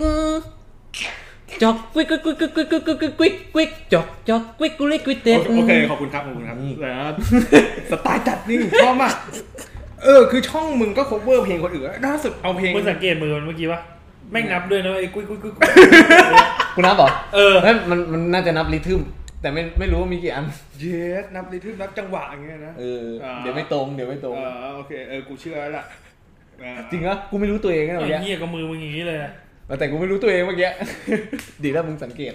[1.62, 7.08] จอกกวิกกวิกกวิกกวิกกวิกกวิกกวิกกวิกกวิกจอกจอกกวิกกุลิกวิกเต็ดโอเค ขอบคุณครับ ขอบคุณครับนี่ แล้ว
[7.90, 9.14] สไตล์จัดนี่ชอบมาก
[10.04, 13.80] เออ คือช่องมึงก็ cover เพลงคนอื่นล่าสุดเอาเพลง มึงสังเกตมือมันเมื่อกี้ปะ
[14.30, 15.70] แม่งนับด้วยนะไอ้กุ้ยกุ้ยกุ้ยกุ้ย
[16.74, 19.00] กูนับเหรอเออเฮ้ยมันมันน่าจะนับ rhythm
[19.42, 20.44] แต่ไม่ไม่รู้ว่ามีกี่อัน
[20.80, 20.84] เย
[21.22, 25.84] สนับริทึมนับจังหวะอย่างเงี้ยนะเอออ่าเดี๋ยวไม่ตรงเดี๋ยวไม่ตรงเออโอเคเออกูเชื่อแล้วล่ะ
[26.62, 29.32] อ่าจริงเหรอกูไม่รู้ตัวเองนะไอ้เมื่อกี้เหี้ยกับมือมึงอย่างนี้เลยนะ
[29.78, 30.70] แต่กูไม่รู้ตัวเองเมื่อกี้
[31.64, 32.32] ดีแล้วมึงสังเกต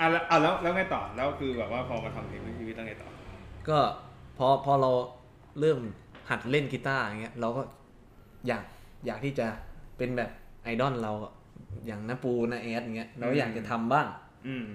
[0.00, 3.08] อะแล้วอะแล้วแล้วไงต่อแล้วคือแบบว่าพอมาทำเพลงชีวิตต้องไงต่อ
[3.68, 3.78] ก็
[4.38, 4.90] พอพอเรา
[5.60, 5.78] เริ่ม
[6.30, 7.62] หัดเล่นกีตาร์อย่างเงี้ยเราก็
[8.48, 8.64] อยาก
[9.06, 9.46] อยากที่จะ
[9.98, 10.30] เป็นแบบ
[10.62, 11.32] ไอดอลเราอะ
[11.86, 14.06] อย่างน้าปูน้าแอดอย่างเงี้ย เราก็อยากจะทำบ้าง
[14.46, 14.66] อืม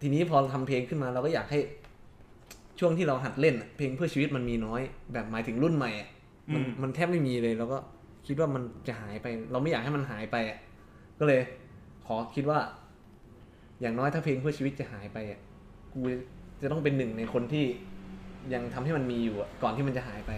[0.00, 1.60] ทีนี้พอทำเพลงขึ้นมาเราก็อยากให้
[2.78, 4.80] ช่วงที่เราหัดเล่นอะเพลงเพื่อชีวิตมันมีน้อย
[5.12, 6.08] แบบหมายถึงรุ่นใหม่อะ
[6.54, 7.78] มันอืมมันแทบไม่มีเลยเราก็
[8.26, 10.58] คิดว่ามันจะหายไป เราไม่อยากให้มันหายไปอะ
[11.18, 11.40] ก็เลย
[12.06, 12.58] ขอคิดว่า
[13.80, 15.40] อย่างน้อยถ้าเพลงเพื่อชีวิตจะหายไปอะ
[15.92, 16.00] กู
[16.62, 17.64] จะต้องเป็นหนึ่งในคนที่
[18.54, 20.32] ยังทำให้มันมีอยู่อะก่อนที่มันจะหายไป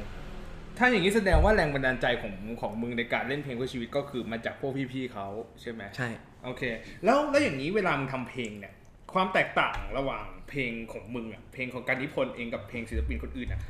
[0.78, 5.26] ถ้าอย่างนี้แสดงว่าแรงบันดาลใจของของมึงในการเล่นเพลงเพื่อชีวิตก็คือมาจากพวกพี่ๆเขา
[5.60, 6.08] ใช่ไหมใช่
[6.44, 6.62] โอเค
[7.04, 8.74] แล้วแล้วอย่างนี้เวลามึงทำเพลงเนี่ย
[9.12, 13.60] ความแตกต่างระหว่างเพลงของมึงอะเพลงของการนิพนธ์เองกับเพลงศิลปินคนอื่นอะ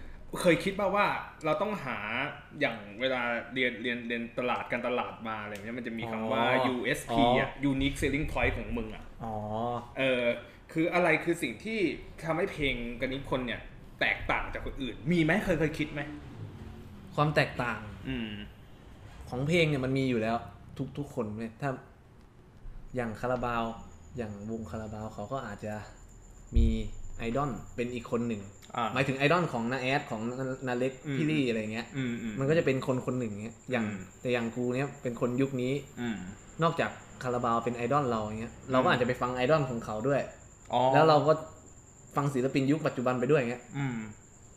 [0.42, 1.06] เคยคิดป่าว่า
[1.44, 1.98] เราต้องหา
[2.60, 3.22] อย่างเวลา
[3.54, 9.34] เรียนเรียนเรียนตลาดการตลาดมาอะไรเงี้ยมันจะมีคำว่าอ๋อ USP อ๋ออ่อะ Unique Selling Point ของมึงอะอ๋อ
[9.98, 10.24] เออ
[10.72, 11.78] คืออะไรคือสิ่งที่
[12.24, 13.60] ทำให้เพลงการนิพนธ์เนี่ย
[14.00, 16.00] แตกต่างจากคนอื่น มีไหมเคยเคยคิดไหม
[17.16, 18.30] ความแตกต่างอืม
[19.28, 20.36] ของเพลงเนี่ยมันมีอยู่แล้ว
[20.78, 21.70] ทุกทุกคนเนี่ยถ้า
[22.96, 23.64] อย่างคาราบาว
[24.16, 25.74] อย่างวงคาราบาวเขาก็อาจจะ
[26.56, 26.66] มี
[27.18, 28.42] ไอดอลเป็นอีกคนหนึ่ง
[28.76, 30.20] อ่า หมายถึงไอดอลของนาแอดของ
[30.68, 36.18] นาเล็กอืม พี่ลี่อะไรเงี้ย อืมอืม มันก็จะเป็นคนคนหนึ่งเงี้ยอย่างอืม แต่อย่างกูเนี้ยเป็นคนยุคนี้ อืม
[36.62, 36.90] นอกจาก
[37.22, 40.20] คาราบาวเป็นไอดอลเราอย่างเงี้ยเราก็อืมอาจจะไปฟังไอดอลของเขาด้วย
[40.72, 41.32] อ๋อแล้วเราก็
[42.16, 43.96] ฟังศิลปินยุคปัจจุบันไปด้วยเงี้ย อืม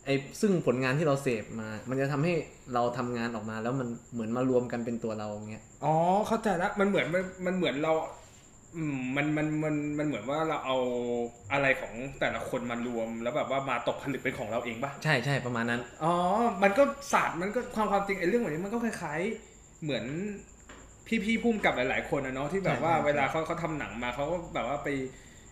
[0.04, 0.10] ไอ
[0.40, 2.32] ซึ่งผลงานที่เราเสพมา มันจะทำให้
[2.74, 5.94] เราทำงานออกมาแล้วมันเหมือนมารวมกันเป็นตัวเราอย่างเงี้ย อ๋อ
[6.28, 7.92] เข้าใจแล้วมันเหมือนมันมันเหมือนเรา
[8.76, 10.76] อืมมันมันมันมันเหมือนว่าเราเอา
[11.52, 16.14] อะไรของแต่ละคนมารวมแล้วแบบว่ามาตกผลึกเป็นของเราเองป่ะใช่ใช่ประมาณนั้น อ๋อ
[16.62, 16.82] มันก็
[17.12, 20.04] ศาสตร์มันก็ความความจริงไอ้เรื่องแบบนี้มันก็คล้ายๆ เหมือน
[21.24, 24.88] พี่ๆพุ่มกับหลาย ๆ คนนะเนาะที่แบบว่าใช่ใช่ เวลาเขาเขาทำหนังมาเขาก็แบบว่าไป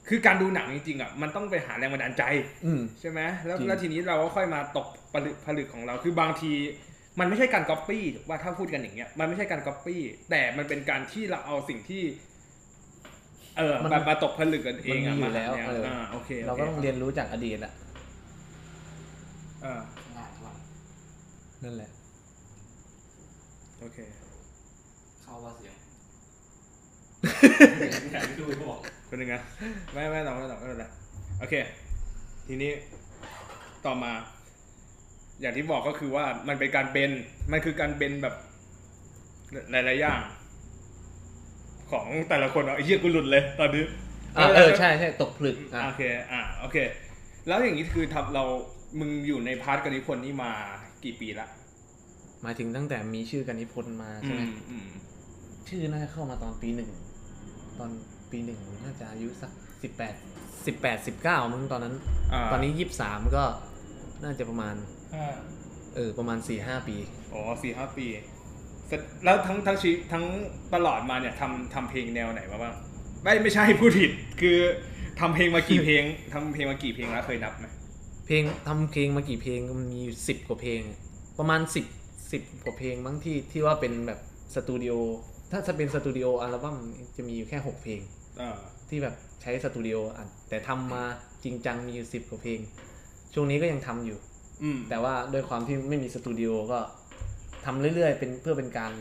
[0.08, 2.22] คือการดูหนังจริงๆอะมันต้องไปหาแรงบันดาลใจ
[2.66, 6.52] อืมใช่ไหมแล้วจริงแล้วทีนี้เราก็ค่อยมาตกผลึกผลึกของเราคือบางที
[7.18, 12.02] มันไม่ใช่การก๊อปปี้ว่าถ้าพูดกันอย่างเงี้ยมันไม่ใช่การก๊อปปี้แต่มันเป็นการที่เราเอาสิ่งที่
[13.56, 17.72] เออมามาตกผลึกกันเองมันอะมีอมายู่แล้วเนี่ยเอออ่อ่าโอเคโคเราก็ต้องเรียนรู้จากอดีตอะ
[19.62, 19.80] เออ
[21.62, 21.90] นั่นแหละ
[23.80, 23.98] โอเค
[25.22, 25.74] เข้าว่าเสียง
[28.94, 29.34] เป็นยังไง
[29.92, 30.86] ไม่ไม่ต้องไม่ต้องไม่เป็นไร
[31.38, 31.54] โอเค
[32.46, 32.72] ทีนี้
[33.86, 34.12] ต่อมา
[35.40, 37.12] อย่างที่บอกก็คือว่ามันเป็นการเบน
[37.52, 38.34] มันคือการเบนแบบ
[39.70, 40.20] หลายๆอย่าง
[41.90, 43.84] ของแต่ละคนเอาไอ้เหี้ยกูหลุดเลย ตอนนี้
[44.36, 46.76] อะเออใช่ใช่ตกผลึกอะโอเคอะโอเค
[47.48, 48.44] แล้วอย่างนี้คือทำเรา
[48.98, 50.52] มึงอยู่ใน part กนิพนธ์นี่มา
[51.04, 51.48] กี่ปีละ
[52.42, 54.86] หมายถึงตั้งแต่มีชื่อกันนิพนธ์มาอืใช่ไหมมอืม
[55.68, 56.90] ชื่อน่าจะเข้ามาตอนปีหนึ่ง
[57.78, 57.90] ตอน
[58.32, 59.50] ปีหนึ่งน่าจะอายุสัก
[59.82, 60.14] สิบแปด
[60.66, 61.94] สิบแปดสิบเก้ามึงตอนนั้น
[62.32, 63.44] อ่าตอนนี้ยี่สิบสามก็
[64.24, 64.74] น่าจะประมาณ
[65.14, 65.34] อ่า
[65.94, 66.96] เออ ประมาณสี่ห้าปี
[67.32, 68.06] อ๋อสี่ห้าปี
[68.86, 70.24] เสร็จแล้วทั้งทั้งชีวิตทั้ง
[70.74, 72.74] ตลอดมาเนี่ยทำทำเพลงแนวไหนมาบ้าง
[73.22, 74.10] ไม่ไม่ใช่พูดผิด
[74.40, 74.58] คือ
[75.20, 77.66] ทำเพลงมากี่เพลงทำเพลงมากี่เพลงแล้วเคยนับไหม
[78.26, 80.80] เพลงทำเพลงมากี่เพลงมันมีอยู่สิบกว่าเพลง
[81.38, 81.86] ประมาณสิบ
[82.32, 84.20] สิบกว่าเพลงมั้งที่ที่ว่าเป็นแบบ
[84.54, 84.92] สตูดิโอ
[85.52, 86.76] ถ้าจะเป็นสตูดิโออัลบั้ม
[87.16, 88.17] จะมีอยู่แค่หกเพลงอ่า
[88.88, 91.02] ที่แบบใช้สตูดิโออัดแต่ทำมา
[91.44, 92.60] จริงจังมีอยู่สิบกว่าเพลง
[93.34, 94.18] ช่วงนี้ก็ยังทำอยู่
[94.62, 96.78] อืมแต่ว่าด้วยความที่ไม่มีสตูดิโอก็
[97.64, 98.92] ทำเรื่อยๆ เป็นเพื่อเป็นการ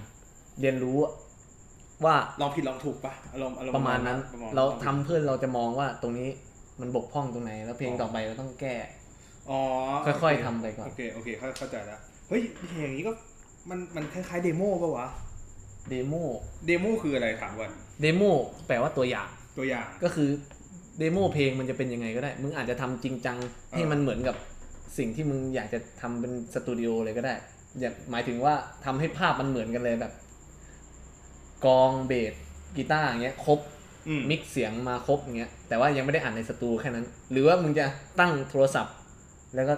[0.61, 0.97] เรียนรู้
[2.05, 6.29] ว่าลองผิดลองถูกปะอารมณ์อารมณ์ประมาณนั้นปะณเราทำเพื่อเราจะมองว่าตรงนี้
[6.81, 8.75] มันบกพร่องตรงไหน แล้วเพลงต่อไปเราต้องแก้
[9.49, 9.59] อ๋อ
[10.05, 13.11] ค่อยๆโเทำไปก่อนโอเคโอเคเข้าเข้าใจแล้วเฮ้ยเพลงอย่างนี้ก็
[13.69, 15.07] มันมันคล้ายๆ demo ปะวะ
[15.89, 16.13] demo
[16.67, 17.71] demo คืออะไรถามก่อน
[18.01, 18.23] demo
[18.67, 20.29] แปลว่าตัวอย่างตัวอย่าง ก็คือ
[20.99, 23.37] demo เพลงมันจะเป็นยังไงก็ได้ มึงอาจจะทำจริงจัง
[23.75, 24.35] ให้มันเหมือนกับ
[24.97, 27.35] สิ่งที่มึงอยากจะทำเป็นสตูดิโอเลยก็ได้
[27.79, 28.53] อย่าหมายถึงว่า
[28.85, 30.13] ทำให้ภาพมันเหมือนกันเลยแบบ
[31.65, 32.33] กลองเบส
[32.77, 33.59] กีตาร์อย่างเงี้ยครบ
[34.07, 37.85] อืมมิกซ์เสียงมาครบอย่างเงี้ยแต่ว่ายังไม่ได้อ่านในสตูแค่นั้น หรือว่ามึงจะ
[38.19, 38.95] ตั้งโทรศัพท์
[39.55, 39.73] แล้วก็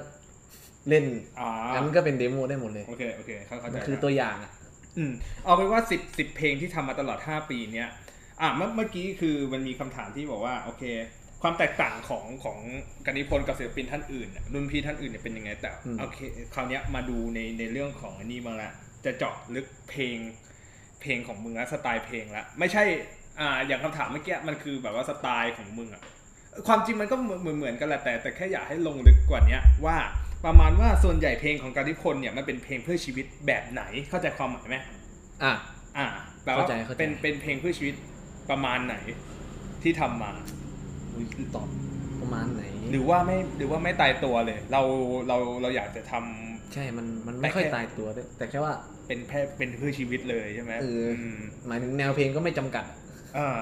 [0.90, 1.06] เล่น
[1.40, 4.52] อ่าอันนั้นก็เป็นเดโมได้หมดเลยโอเคโอเคเข้าเข้าใจมันคือแล้วตัวอย่างอะ
[5.00, 7.90] อืมเอาเป็นว่าสิบสิบเพลงที่ทำมาตลอด5ปีเนี้ย
[8.42, 10.84] อะเมื่อเมื่อกี้คือมันมีคำถามที่บอกว่าโอเค
[11.42, 12.58] ความแตกต่างของของ
[13.06, 16.18] กนิพนธ์กับศิลปินท่านอื่นน่ะรุ่นพี่ท่านอื่นเนี่ยเป็นยังไงแต่โอเค
[16.54, 18.72] คราวเนี้ยมาดูในในเรื่องของอันนี้บ้างละ
[19.06, 20.18] จะเจาะลึกเพลง
[21.02, 22.84] เพลงของมึงและสไตล์เพลงละไม่ใช่
[23.40, 26.04] อ่าอย่างคำถามเมื่อกี้มันคือแบบว่าสไตล์ของมึงอะ
[26.68, 29.98] ความจริงมันก็เหมือนเหมือนกันแหละแต่แต่แค่อยากให้ลงลึกกว่าเนี้ยว่า
[30.46, 34.78] ประมาณว่าส่วนใหญ่เพลงของกนิพนธ์เนี่ยมันเป็นเพลงเพื่อชีวิตแบบไหนเข้าใจความหมายไหม
[35.44, 35.54] อะ
[35.98, 36.08] อ่า
[36.44, 37.96] แปลว่าเข้าใจเข้าใจเป็นเป็นเพลงเพื่อชีวิต
[38.50, 38.96] ประมาณไหน
[39.84, 40.32] ที่ทำมา
[41.14, 41.26] อุ๊ย
[41.56, 41.68] ตอบ
[42.22, 44.82] ประมาณไหน หรือว่าไม่หรือว่าไม่ตายตัวเลย เรา
[45.28, 48.74] เราเราอยากจะทำใช่มันมันแต่ไม่ค่อยแค่ตายตัวด้วยแต่แค่ว่า
[49.08, 52.86] เป็นแค่เป็นเพื่อชีวิตเลยใช่ไหมเอออมหมายถึงแนวเพลงก็ไม่จำกัด
[53.38, 53.60] อ่า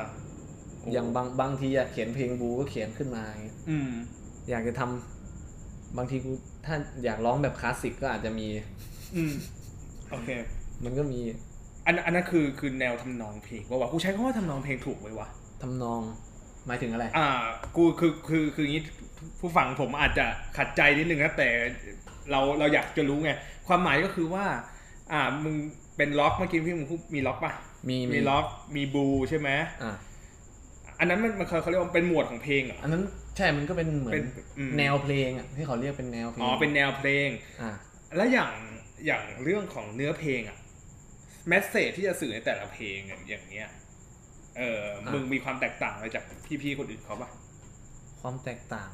[0.93, 3.91] อย่างบางบางทีอยากเขียนเพลงบูก็เขียนขึ้นมาอย่างเงี้ยอืม
[4.49, 5.16] อยากจะทำ
[5.97, 6.31] บางทีกู
[6.65, 8.47] ถ้าอยากร้องแบบคลาสสิกก็อาจจะมี
[9.15, 9.33] อืม
[10.11, 10.29] โอเค
[10.83, 11.19] มันก็มี
[11.85, 15.27] อันอันนั้นคือคือแนวทำนองเพลงว่าว่ากูใช้คำว่าทำนองเพลงถูกไหมวะ
[15.61, 16.01] ทำนอง
[16.67, 17.29] หมายถึงอะไร อ่า
[17.75, 18.83] กูคือคือคืออย่างนี้
[19.39, 20.25] ผู้ฟังผมอาจจะ
[20.57, 21.49] ขัดใจนิดนึงนะแต่
[22.31, 23.31] เราเราอยากจะรู้ไง
[23.67, 24.45] ความหมายก็คือว่า
[25.11, 25.55] อ่ามึง
[25.97, 27.53] เป็นล็อกเมื่อกี้พี่มึงพูดมีล็อกปะ
[27.89, 28.45] มีมีล็อก
[28.75, 29.49] มีบูใช่ไหม
[29.83, 29.95] อะ
[30.99, 33.03] อันนั้นมันมันเขาเขาเรียกว่าเป็นหมวดของเพลงเหรออันนั้น
[33.37, 37.29] ใช่มันก็เป็นเหมือเป็นนอืม แนวเพลงอะที่เขาเรียกเป็นแนวเพลงอ๋อเป็นแนวเพลง
[37.61, 37.71] อะ
[38.17, 38.51] แล้วอย่าง
[39.05, 40.57] อย่างเรื่องของเนื้อเพลงอะ
[41.47, 43.69] แมสเซจที่จะสื่อในแต่ละเพลงอะอย่างเงี้ย
[44.57, 46.23] เออมึงมีความแตกต่างอะไรจาก
[46.61, 47.29] พี่ๆคนอื่นเขาปะ
[48.21, 48.89] ความแตกต่าง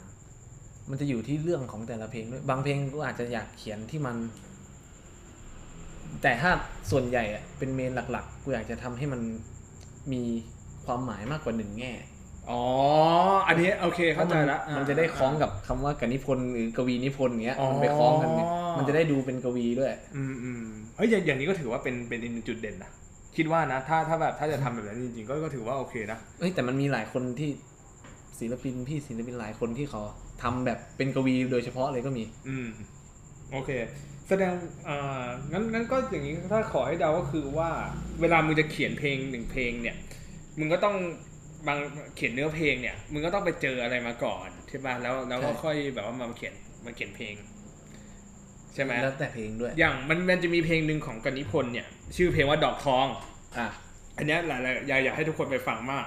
[0.90, 4.18] มันจะอยู่ที่เรื่องของแต่ละเพลงด้วย บางเพลงก็อาจจะอยากเขียนที่มัน
[6.22, 6.52] แต่ถ้า
[6.92, 9.22] ส่วนใหญ่อะเป็นเมนหลักๆ กูอยากจะทำให้มัน
[10.14, 10.24] มี
[10.86, 11.94] ความหมายมากกว่าหนึ่งแง่
[12.50, 12.62] อ๋อ
[13.48, 20.64] อันนี้โอเคเข้าใจละพระมันมันจะได้คล้องกับคำว่ากนิพนธ์หรือกวีนิพนธ์อย่างเงี้ยอ๋อ มันไปคล้องกันเนี่ยมันจะได้ดูเป็นกวีด้วย อืมอืม
[20.98, 22.92] เฮ้ยอย่างอย่างนี้ก็ถือว่าเป็นเป็นอีกหนึ่งจุดเด่นนะ
[23.38, 27.50] คิดว่านะ ถ้าถ้าแบบถ้าจะทำแบบนั้นจริงๆก็ก็ถือว่าโอเคนะ เอ้ยแต่มันมีหลายคนที่
[28.40, 30.02] ศิลปินพี่ศิลปินหลายคนที่เขา
[30.44, 32.68] ทำแบบเป็นกวีโดยเฉพาะเลยก็มี อืม
[33.52, 33.70] โอเค
[34.28, 34.54] แสดง
[34.88, 37.70] อ่างั้นงั้นก็อย่างนี้ถ้าขอให้เดาก็คือว่า
[38.22, 39.96] เวลามึงจะเขียนเพลงหนึ่งเพลงเนี่ย
[40.60, 40.96] มึงก็ต้อง
[41.68, 41.78] บาง
[42.16, 46.54] เขียนเนื้อเพลงเนี่ยมึงก็ต้องไปเจออะไรมาก่อนใช่ป่ะแล้วแล้วก็ใช่ค่อยแบบว่ามาเขียน
[46.86, 47.36] มาเขียนเพลง
[48.74, 53.08] ใช่ไหมแล้วแต่เพลงด้วย อย่างมันมันจะมีเพลงหนึ่งของกนิพนธ์เนี่ย ชื่อเพลงว่าดอกทอง
[53.58, 53.70] อะ
[54.18, 56.06] อันเนี้ยหลายๆอยากอยากให้ทุกคนไปฟังมาก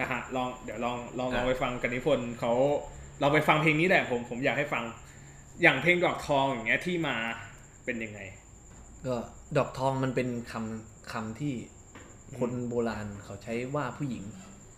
[0.00, 2.52] นะฮะลองเดี๋ยวลองลองลองอะไปฟังกนิพนธ์เขา
[3.20, 4.84] เราไปฟังเพลงนี้แหละผมผมอยากให้ฟัง
[5.62, 7.16] อย่างเพลงดอกทองอย่างเงี้ยที่มา
[7.84, 8.20] เป็นยังไง
[9.06, 9.16] ก็
[9.56, 11.54] ดอกทองมันเป็นคำคำที่
[12.38, 14.24] คนโบราณเขาใช้ว่าผู้หญิง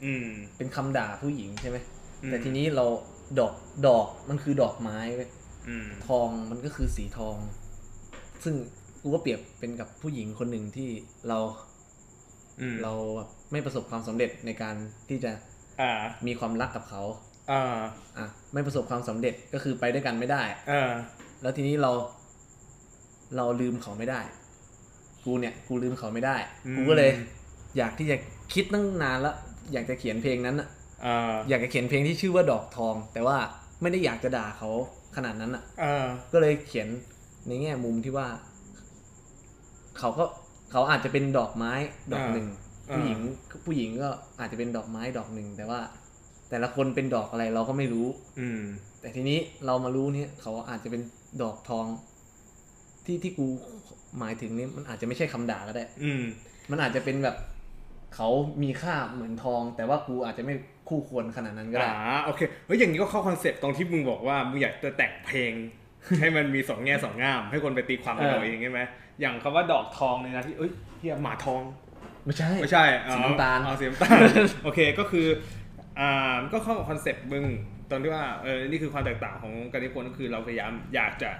[0.05, 1.77] อืม เป็นคำด่าผู้หญิงใช่ไหม
[2.23, 2.87] อืมแต่ทีนี้เรา
[3.39, 3.55] ดอก
[3.87, 5.31] ดอกมันคือดอกไม้เว้ย
[5.69, 7.37] อืมทองมันก็คือสีทอง
[8.45, 8.55] ซึ่ง
[9.03, 10.89] กูก็เปรียบเป็นกับผู้หญิงคนหนึ่งที่
[11.29, 11.39] เรา
[12.61, 14.75] อืมเราแบบไม่ประสบความสำเร็จในการ
[15.09, 15.33] ที่จะ
[15.81, 15.93] อ่า
[16.27, 17.03] มีความรักกับเขา
[17.51, 17.63] อ่า
[18.19, 20.91] อะไม่ประสบความสำเร็จก็คือไปด้วยกันไม่ได้อ่า
[21.43, 21.91] แล้วทีนี้เรา
[23.37, 24.21] เราลืมเขาไม่ได้
[25.25, 26.37] กูเนี่ย กูลืมเขาไม่ได้
[26.77, 27.11] กูก็เลย
[27.77, 28.17] อยากที่จะ
[28.53, 29.37] คิดตั้งนานแล้ว
[29.73, 30.69] อยากจะเขียนเพลงนั้นอะ
[31.07, 33.37] อ่าอยากจะเขียนเพลงที่ชื่อว่าดอกทอง แต่ว่า
[33.83, 34.71] ไม่ได้อยากจะด่าเขา
[35.17, 36.89] ขนาดนั้นอะอ่าก็เลยเขียน
[37.49, 38.27] ในแง่มุมที่ว่า
[39.99, 40.25] เขาก็
[40.71, 41.73] เขาอาจจะเป็นดอกไม้
[42.13, 42.49] ดอกหนึ่ง
[42.91, 43.21] อ่าผู้หญิง
[43.67, 44.09] ผู้หญิงก็
[44.41, 45.81] อาจจะเป็นดอกไม้ดอกหนึ่งแต่ว่า
[46.51, 48.07] แต่ละคนเป็นดอกอะไรเราก็ไม่รู้
[48.41, 48.63] อืม
[49.01, 51.03] แต่ทีนี้เรามารู้เนี่ย เขาอาจจะเป็น
[51.43, 51.87] ดอกทอง
[53.05, 53.47] ที่ที่กู
[54.19, 56.23] หมายถึงนี่มันอาจจะไม่ใช่คำด่าก็ได้ อืม
[56.71, 57.37] มันอาจจะเป็นแบบ
[58.15, 58.29] เขา
[58.63, 60.55] มีค่าเหมือนทอง แต่ว่ากูอาจจะไม่
[60.89, 65.53] คู่ควรขนาดนั้นก็ได้อ่าโอเคเฮ้ยอย่างนี้ก็เข้าคอนเซ็ปต์ตรงที่มึงบอกว่ามึงอยากจะแต่งเพลง
[66.21, 68.81] ให้มันมีสองแง่สองงาม ให้คนไปตีความกันเออเอาเองใช่ไหม
[69.21, 71.63] อย่างคำว่าดอกทองเนี่ยนะที่เอ้ยเฮียหมาทอง
[72.25, 74.19] ไม่ใช่ไม่ใช่สีน้ำตาลอ๋อสีน้ำตาล
[74.65, 75.27] โอเคก็คือ
[76.01, 77.45] อ่าก็เข้ากับคอนเซ็ปต์มึง
[77.91, 81.31] ตอนที่ว่าเออนี่คือความแตกต่างของการนิพนธ์ก็คือเราพยายามอยากจะ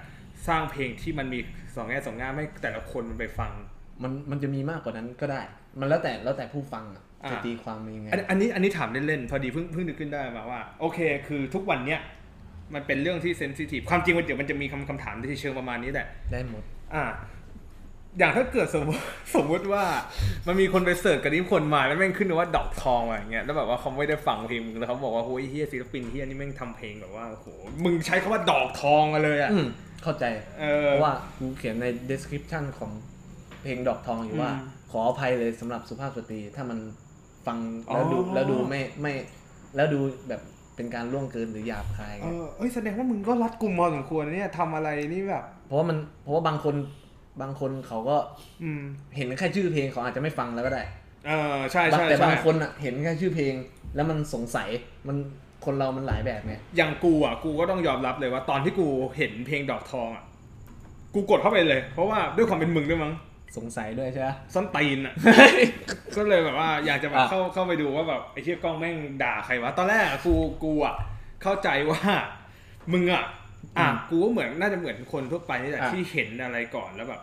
[0.47, 1.39] สร้างเพลงที่มันมี
[1.75, 3.51] สองแง่สองงามให้แต่ละคนมันไปฟัง
[4.03, 5.41] มันมันจะมีมากกว่านั้นก็ได้
[5.79, 11.99] มันแล้วแต่แล้วแต่ผู้ฟังอะอ่าจะตีความมันยังไงอันอันนี้อันนี้ถามเล่นๆพอดีเพิ่งเพิ่งนึกขึ้นได้มาว่า โอเค คือทุกวันเนี้ย
[12.73, 16.63] มันเป็นเรื่องที่ sensitive ความจริงมันเดี๋ยวมันจะมีคำคำถามที่เชิงประมาณนี้แหละได้หมด
[16.95, 17.05] อ่า
[18.19, 19.03] อย่างถ้าเกิดสมมติ
[19.35, 19.83] สมมติว่า
[20.47, 27.47] มันมีคนไปเสิร์ชกับนิพนธ์มาแล้วแม่งขึ้นว่าดอกทองอะไรอย่างเงี้ยแล้วแบบว่าเขาไม่ได้ฟังเพลงมึงแล้วเขาบอกว่าโอ้ยเฮียศิลปินเฮียนี่แม่งทำเพลงแบบว่าโอ้โห
[27.83, 29.67] มึงใช้คำว่าดอกทองมาเลยอะอืม
[30.03, 30.25] เข้าใจ
[30.59, 32.91] เออเพราะว่ากูเขียนใน description ของ
[33.63, 36.79] เพลงดอกทองอยู่ว่าอืมขออภัยเลยสำหรับสุภาพสตรีถ้ามัน
[37.47, 37.57] ฟัง
[37.93, 39.13] แล้วดูอ๋อแล้วดูไม่ไม่
[39.75, 40.41] แล้วดูแบบ
[40.75, 46.75] เป็นการล่วงเกินหรือหยาบคายเอเงี้ยอเอ้ยแสดงว่ามึงก็รัดกลุ่มพอสมควรนะเนี่ยทำอะไรนี่แบบ เพราะว่ามันเพราะว่าบางคน
[47.41, 48.17] บางคนเขาก็
[48.63, 48.81] อืม
[49.15, 50.83] เห็นแค่ชื่อเพลงเขาอาจจะไม่ฟังแล้วก็ได้
[51.27, 53.53] เออใช่ใช่แต่ใช่บางคนอะเห็นแค่ชื่อเพลง
[53.95, 54.69] แล้วมันสงสัย
[55.07, 55.17] มัน
[55.65, 60.23] คนเรามันหลายแบบไงอย่างกูอะกูก็ต้องยอมรับเลยว่าตอนที่กูเห็นเพลงดอกทองอะ
[61.13, 63.13] กูกดเข้าไปเลย เพราะว่าด้วยความเป็นมึงด้วยมั้ง
[63.57, 65.13] สงสัยด้วยใช่ไหมส้นตีนอะ
[66.17, 70.95] ก็เลยแบบว่าอยากจะแบบอะเข้าเข้าไปดูว่าแบบไอ้เชี่ยกล้องแม่งด่าใครวะ ตอนแรกอะกูกูอะ
[71.43, 72.01] เข้าใจว่า
[72.93, 73.23] มึงอะ
[73.77, 77.21] อะกูก็เหมือนน่าจะเหมือนคนทั่วไปนี่แหละอะที่เห็นอะไรก่อนแล้วแบบ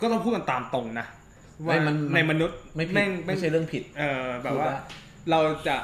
[0.00, 1.06] ก็ต้องพูดกันตามตรงนะ
[1.62, 4.80] ไม่ว่ามันในมนุษย์ไม่ผิดแม่งไม่ใช่เรื่องผิด เออแบบว่าพูดได้
[5.30, 5.76] เราจะ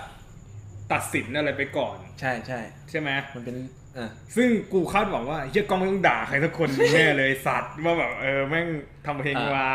[0.93, 2.61] ตัดสินอะไรไปก่อน ใช่ใช่
[2.91, 3.69] ใช่ไหมมันเป็นอะ
[4.37, 8.66] ซึ่งกูคาดหวังว่าเฮียกล้องไม่ต้องด่าใครสักคนแน่เลยสัตว์ว่าแบบเออแม่ง
[9.07, 9.66] ทำเพลงมา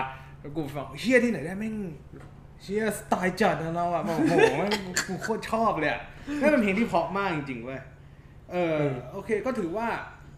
[0.41, 1.75] แล้วกูฟังเฮียที่ไหนได้แม่ง
[2.63, 4.71] เฮียสไตล์จัดนะเราอะแบบโอ้โหแม่ง
[5.07, 6.01] กูโคตรชอบเลยอะ
[6.41, 7.81] นั่นเป็นเพลงที่เพราะมากจริงๆเว้ย
[8.51, 8.77] เออ
[9.13, 9.87] โอเคก็ถือว่า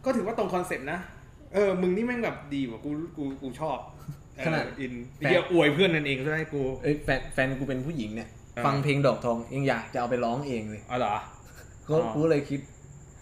[0.05, 0.99] ก็ถือว่าตรงคอนเซ็ปต์นะ
[1.53, 3.77] เออมึงนี่แม่งแบบดีว่ะกูกูกูชอบ
[4.37, 11.15] เออขนาดอินเฮียอวยเพื่อนนั่นเองซะให้กูเอ้ยแฟนแฟนกูเป็นผู้หญิงเนี่ยอ่าฟังเพลงดอกทองยังอยากจะเอาไปร้องเองเลยอ๋อเหรอ
[11.87, 12.59] ก็อ๋อกูเลยคิด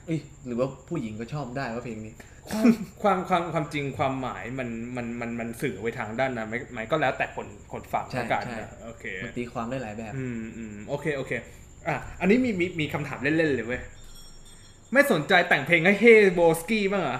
[0.05, 2.13] เอ้ยหรือว่าผู้หญิงก็ชอบได้ว่าเพลงนี้
[2.51, 2.67] ความ
[3.01, 11.31] ความความจริงความหมายมันมันมันมันสื่อไปทางด้านนั้นไหมไหมก็แล้วแต่คนคนฟังใช่แล้วกันใช่ นะโอเคมันตีความได้หลายแบบ อืมอืมโอเคโอเค
[11.87, 13.81] อะอันนี้มีมีมีคำถามเล่นๆเลยเว้ย
[14.93, 17.19] ไม่สนใจแต่งเพลงให้เฮโบสกี้บ้างเหรอ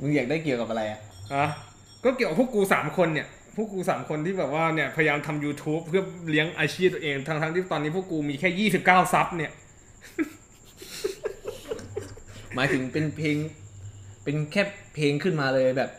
[0.00, 1.00] มึงอยากได้เกี่ยวกับอะไรอะ
[1.34, 1.46] อะ
[2.04, 3.26] ก็เกี่ยวกับพวกกูสามคนเนี่ย
[3.56, 10.39] พวกกูสามคนที่แบบว่าเนี่ยพยายามทำ YouTube เพื่อเลี้ยงอาชีพตัวเองทั้งทั้งๆที่ตอนนี้พวกกูมีแค่ 29 ซับเนี่ยห
[12.60, 13.36] มายถึงเป็นเพลง
[14.24, 14.62] เป็นแค่
[14.94, 15.90] เพลงขึ้นมาเลยแบบ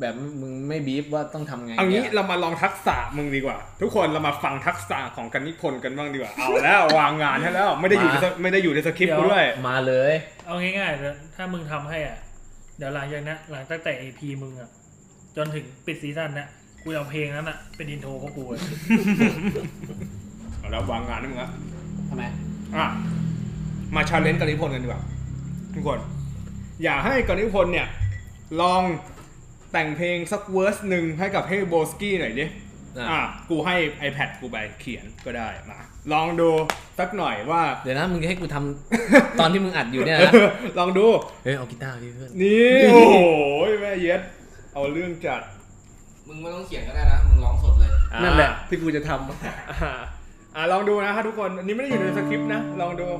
[0.00, 10.12] แบบมึงไม่บีฟว่าต้องทำไงเอางี้นี่ยเรามาลองทักษะมึงดีกว่า ทุกคนเรามาฟังทักษะของกันนิพนธ์กันบ้างดีกว่า เอาแล้ววางงานให้แล้วไม่ได้อยู่ในสไม่ได้อยู่ในสคริปต์กูด้วย มาเลย
[10.46, 12.18] เอาง่ายๆเลยถ้ามึงทำให้อะ
[12.78, 14.70] เดี๋ยวหลังจากนั้นหลังตั้งแต่ EP มึงอะ
[15.36, 16.48] จนถึงปิดซีซั่นเนี่ย
[16.82, 18.60] กูจะเอาเพลงนั้นอะเป็น intro ของกูเลย
[20.58, 21.50] เอาแล้ววางงานให้มึงละ
[22.08, 22.22] ทำไม
[22.76, 22.86] อะ
[23.94, 25.02] มา challenge กนิพนธ์กันดีกว่า
[25.74, 25.98] ทุกคน
[26.84, 27.88] อยากให้กันนิพนธ์เนี่ย
[28.60, 28.82] ลอง
[29.72, 32.46] แต่งเพลงสัก verse หนึ่งให้กับ Hey Broski หน่อยดิ
[32.98, 33.76] อะอะกูให้
[34.08, 35.78] iPad กูไปเขียนก็ได้มา
[36.12, 36.50] ลองดู
[36.98, 40.32] สักหน่อยว่า เดี๋ยวนะมึงจะให้กูทำตอนที่มึงอัดอยู่เนี่ยนะ
[40.78, 41.06] ลองดู
[41.44, 43.16] เฮ้ยเอากีตาร์ดิเพื่อน นี่ โอ้โห
[43.80, 44.20] แม่เย็ด
[44.74, 45.42] เอาเรื่องจัด
[46.28, 47.90] มึงไม่ต้องเขียนก็ได้นะ มึงร้องสดเลย
[48.22, 49.42] นั่นแหละที่กูจะทำ
[49.82, 49.92] อ่า
[50.56, 53.14] อ่าลองดูนะครับทุกคน อันนี้ไม่ได้อยู่ในสคริปต์นะ ลองดูแด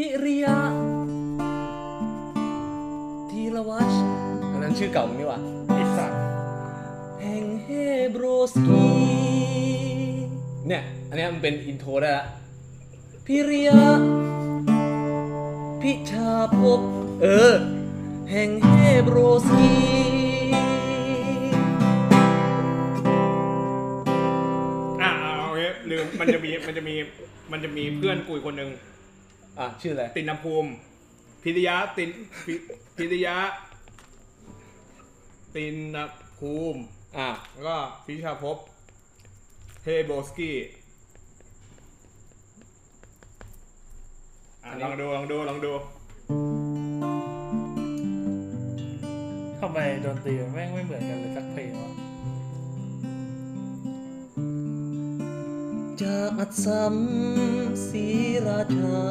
[0.00, 0.58] พิริยะ
[3.30, 3.92] ธีรวัช
[4.52, 6.20] อันนั้นชื่อเก่ามึงนี่หว่าไอ้สัตว์
[7.20, 7.68] แห่งเฮ
[8.10, 8.86] โบรสกี
[10.68, 12.26] เนี่ย อันเนี้ยมันเป็นอินโทรได้ละ
[13.26, 13.82] พิริยะ
[15.82, 16.80] พิชาภพ
[17.22, 17.54] เออ
[18.30, 19.74] แห่งเฮโบรสกี
[25.02, 26.94] อ่าเอางี้ลืมมันจะมีมันจะมี
[27.52, 28.70] มันจะมีเพื่อนกูอีกคนหนึ่ง
[29.58, 30.70] อะชื่ออะไรตินภูมิ
[31.42, 32.10] พิริยะติน
[32.46, 32.54] พิ
[32.96, 33.36] พิริยะ
[35.54, 35.96] ติน
[36.38, 36.80] ภูมิ
[37.18, 38.56] อะแล้วก็พิชาภพ
[39.82, 40.56] เฮโบสกี้
[44.64, 45.72] อะลองดูลองดูลองดู
[49.60, 52.05] ทำไมดนตรีมันแม่งไม่เหมือนกันเลยสักเพลงวะ
[56.06, 56.96] จากอัศสัม
[57.86, 58.06] ศรี
[58.46, 59.04] ราชา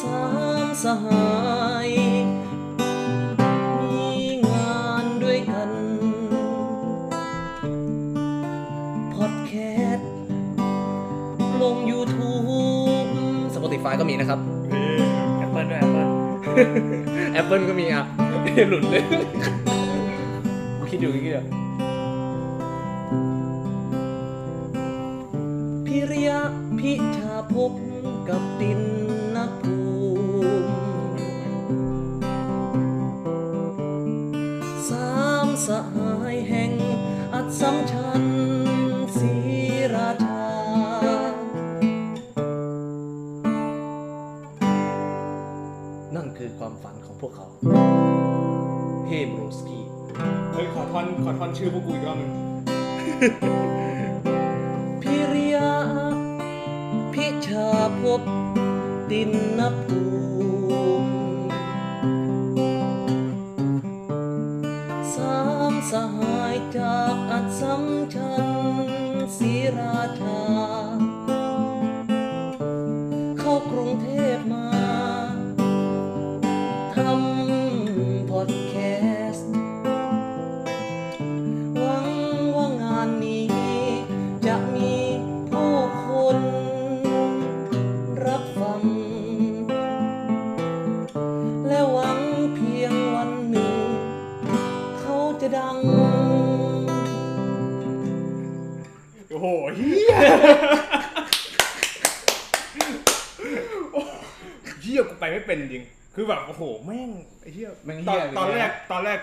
[0.00, 0.20] สา
[0.64, 1.28] มสหา
[1.88, 1.90] ย
[3.80, 4.06] มี
[4.48, 5.70] งานด้วยกัน
[9.14, 9.52] พอดแค
[9.94, 10.08] สต์
[11.62, 12.98] ลง YouTube
[13.54, 14.40] Spotify ก็มีนะครับ
[15.38, 16.08] แอปเปิลด้วย
[17.40, 18.04] Apple Apple ก็มีอะ
[18.68, 19.02] หลุดเลย
[20.78, 21.65] กูคิดอยู่คิดอยู่
[26.78, 27.72] พิชาภพ
[28.28, 28.80] กับติน
[29.34, 29.78] นภู
[30.64, 30.74] มิ
[34.88, 35.14] สา
[35.46, 36.72] มสหายแห่ง
[37.34, 38.24] อัศมชัน
[39.18, 39.32] ศรี
[39.94, 40.46] ราชา
[46.14, 47.46] นั่นคือความฝันของพวกเขา
[49.06, 49.84] เฮโบรสกี้
[50.52, 58.22] เฮ้ยขอท่อนขอท่อนชื่อพวกกูอีกรอบหนึงาพบ
[59.10, 60.02] ตินนภู
[61.02, 61.12] มิ
[65.14, 65.38] สา
[65.72, 67.82] มสหายจากอัศม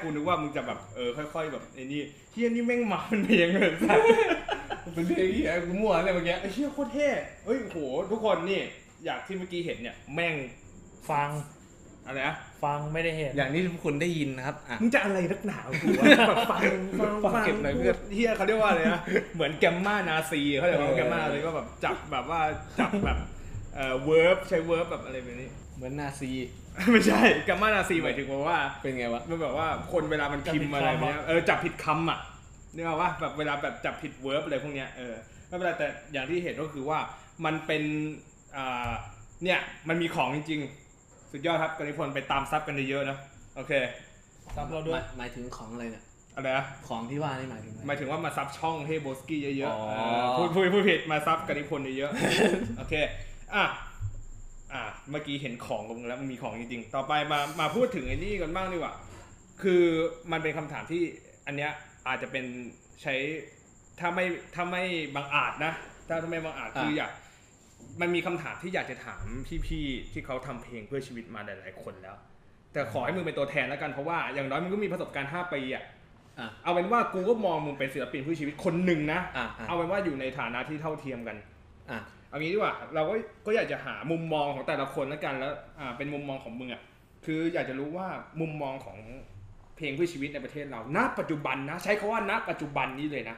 [0.03, 3.99] กตอนแรกกูนึกว่ามึงจะแบบเออค่อย ๆ แบบไอ้นี่เฮียนี่แม่งมาเป็นเพลงเลยสัส
[4.95, 7.09] เป็นเพลงที่กูมั่วเลยเมื่อกี้ไอ้เฮียโคตรเท่
[7.45, 7.77] เฮ้ยโอ้โห
[8.11, 8.61] ทุกคนนี่
[9.05, 10.35] อยากที่เมื่อกี้เห็นเนี่ยแม่ง
[11.09, 11.29] ฟัง
[12.05, 16.61] อะไรนะฟังไม่ได้เห็น อย่างที่ทุกคนได้ยินนะครับอะมึงจะอะไรนักหนาวกูวะแบบฟัง
[16.99, 19.01] ฟังฟังฟังเก็บหน่อยเพื่อนเฮียเขาเรียกว่าอะไรนะ
[19.35, 22.39] เหมือน grammar Nazi เขาเรียกว่าเออ grammar เลยก็แบบจับแบบว่า
[22.79, 23.17] จับแบบ
[23.75, 26.31] เอ่อ verb ใช้ verb แบบอะไรแบบนี้ เหมือนนาซี
[26.91, 32.19] ไม่ใช่ grammar Nazi หมายถึงว่าเป็นไงวะ มันแบบว่าคนเวลามันพิมพ์อะไรแบบเนี้ยเออจับผิดคำอะ
[32.75, 35.13] นึกออกว่าแบบเวลาแบบจับผิด verb อะไรพวกเนี้ยเออ
[35.47, 36.99] ไม่เป็นไรแต่อย่างที่เห็นก็คือว่า
[37.45, 37.83] มันเป็น
[38.57, 38.91] อ่า
[39.43, 39.59] เนี่ย
[39.89, 43.17] มันมีของจริงๆ สุดยอดครับกนิพนธ์ไปตาม sub กันเยอะๆนะ
[43.55, 43.71] โอเค
[44.55, 46.03] sub เราด้วยหมายหมายถึงของอะไรเนี่ย
[46.35, 52.93] อะไรนะของที่ว่านี่หมายถึงหอะไรมายถึงว่ามา sub ช่อง Hey Broski เยอะอ๋อๆเออพูดพูดพูดผิดมา sub กนิพนธ์เยอะๆโอเค
[53.55, 53.63] อะ
[54.75, 58.95] อะเมื่อกี้เห็นของกับมึงแล้วมันมีของจริงๆ ต่อไปมามาพูดถึงไอ้นี่กันบ้างดีกว่า
[59.61, 59.83] คือ
[60.31, 61.01] มันเป็นคำถามที่
[61.45, 61.71] อันเนี้ย
[62.07, 62.45] อาจจะเป็น
[63.01, 63.15] ใช้
[63.99, 64.83] ถ้าไม่ถ้าไม่
[65.15, 65.73] บังอาจนะ
[66.07, 67.11] ถ้าถ้าไม่บังอาจคืออยาก
[68.01, 69.23] มันมีคำถามที่อยากจะถาม
[69.67, 72.15] พี่ๆที่เขาทำเพลงเพื่อชีวิตมาหลายๆคนแล้ว
[72.73, 75.83] แต่ขอให้มึงเป็นตัวแทนแล้วกันเพราะว่าอย่างน้อยมึงก็มีประสบการณ์5ปีอะ
[76.39, 81.37] อะเอาเป็นว่ากูก็มองมึงเป็นศิลปินเพื่อชีวิตคนหนึ่งนะ อะอะ เอาเป็นว่าอยู่ในฐานะที่เท่าเทียมกัน
[81.91, 81.99] อะ
[82.33, 83.13] เอางี้ดีกว่าเราก็
[83.45, 86.81] ก็อยากจะหามุมมองของแต่ละคนแล้วกันแล้วอ่าเป็นมุมมองของมึงอะ
[87.25, 88.07] คืออยากจะรู้ว่า
[88.41, 88.97] มุมมองของ
[89.75, 93.37] เพลงเพื่อชีวิตในประเทศเราณปัจจุบันนะใช้คาว่าณปัจจุบันนี้เลยนะ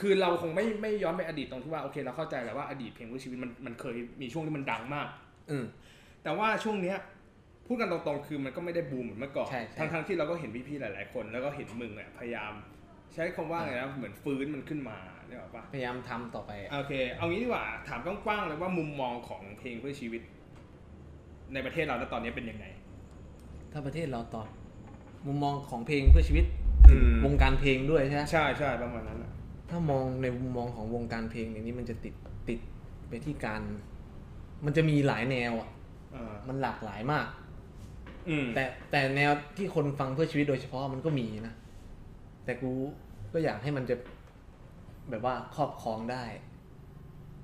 [0.00, 5.06] คือเราคงไม่ไม่ย้อนไปอดีตตรงที่ว่าโอเคเราเข้าใจแหละว่าอดีตเพลงเพื่อชีวิตมันมันเคยมีช่วงที่มันดังมาก
[5.50, 5.64] อืม
[6.22, 6.96] แต่ว่าช่วงเนี้ย
[7.66, 12.52] พูดกันตรงๆคือมันก็ไม่ได้บูมเหมือนเมื่อก่อนใช่ใช่ทั้งทั้งๆที่เราก็เห็นพี่ๆหลาย ๆ คน แล้วก็เห็นมึงเนี่ยพยายาม
[13.14, 14.96] ใช้คำว่าไงนะเหมือนฟื้นมันขึ้นมา
[15.28, 20.22] เนี่ยหรอกปะพยายามทำต่อไปอะโอเค เอางี้ดีกว่าถามกว้างๆเลยว่ามุมมองของเพลงเพื่อชีวิต
[21.52, 22.66] ในประเทศเราณตอนนี้เป็นยังไง
[23.72, 24.48] ถ้าประเทศเราตอบ
[25.26, 26.44] มุมมองของเพลงเพื่อชีวิต
[26.90, 29.32] อืมวงการเพลงด้วยใช่ไหมใช่ใช่ประมาณนั้นน่ะ
[29.70, 32.14] ถ้ามองในมุมมองของวงการเพลงเนี่ยนี่มันจะติด
[32.48, 32.58] ติด
[33.08, 33.62] ไปที่การ
[34.64, 35.68] มันจะมีหลายแนวอะ
[36.14, 37.26] อ่ามันหลากหลายมาก
[38.28, 41.54] อืมแต่แต่แนวที่คนฟังเพื่อชีวิตโดยเฉพาะมันก็มีนะ
[42.44, 42.70] แต่กู
[43.32, 43.96] ก็อยากให้มันจะ
[45.10, 46.24] แบบว่าครอบครองได้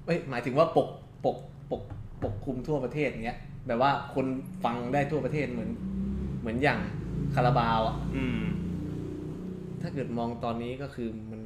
[0.06, 0.88] เอ้ยหมายถึงว่าปก
[1.24, 1.36] ปก
[1.70, 1.82] ปก
[2.22, 4.26] ปกคลุมทั่วประเทศอย่างเงี้ยแบบว่าคน
[4.64, 5.70] ฟังได้ทั่วประเทศเหมือน
[6.40, 6.80] เหมือนอย่าง
[7.34, 8.40] คาราบาวอะอืม
[9.82, 11.40] ถ้าเกิดมองตอนนี้ก็คือมัน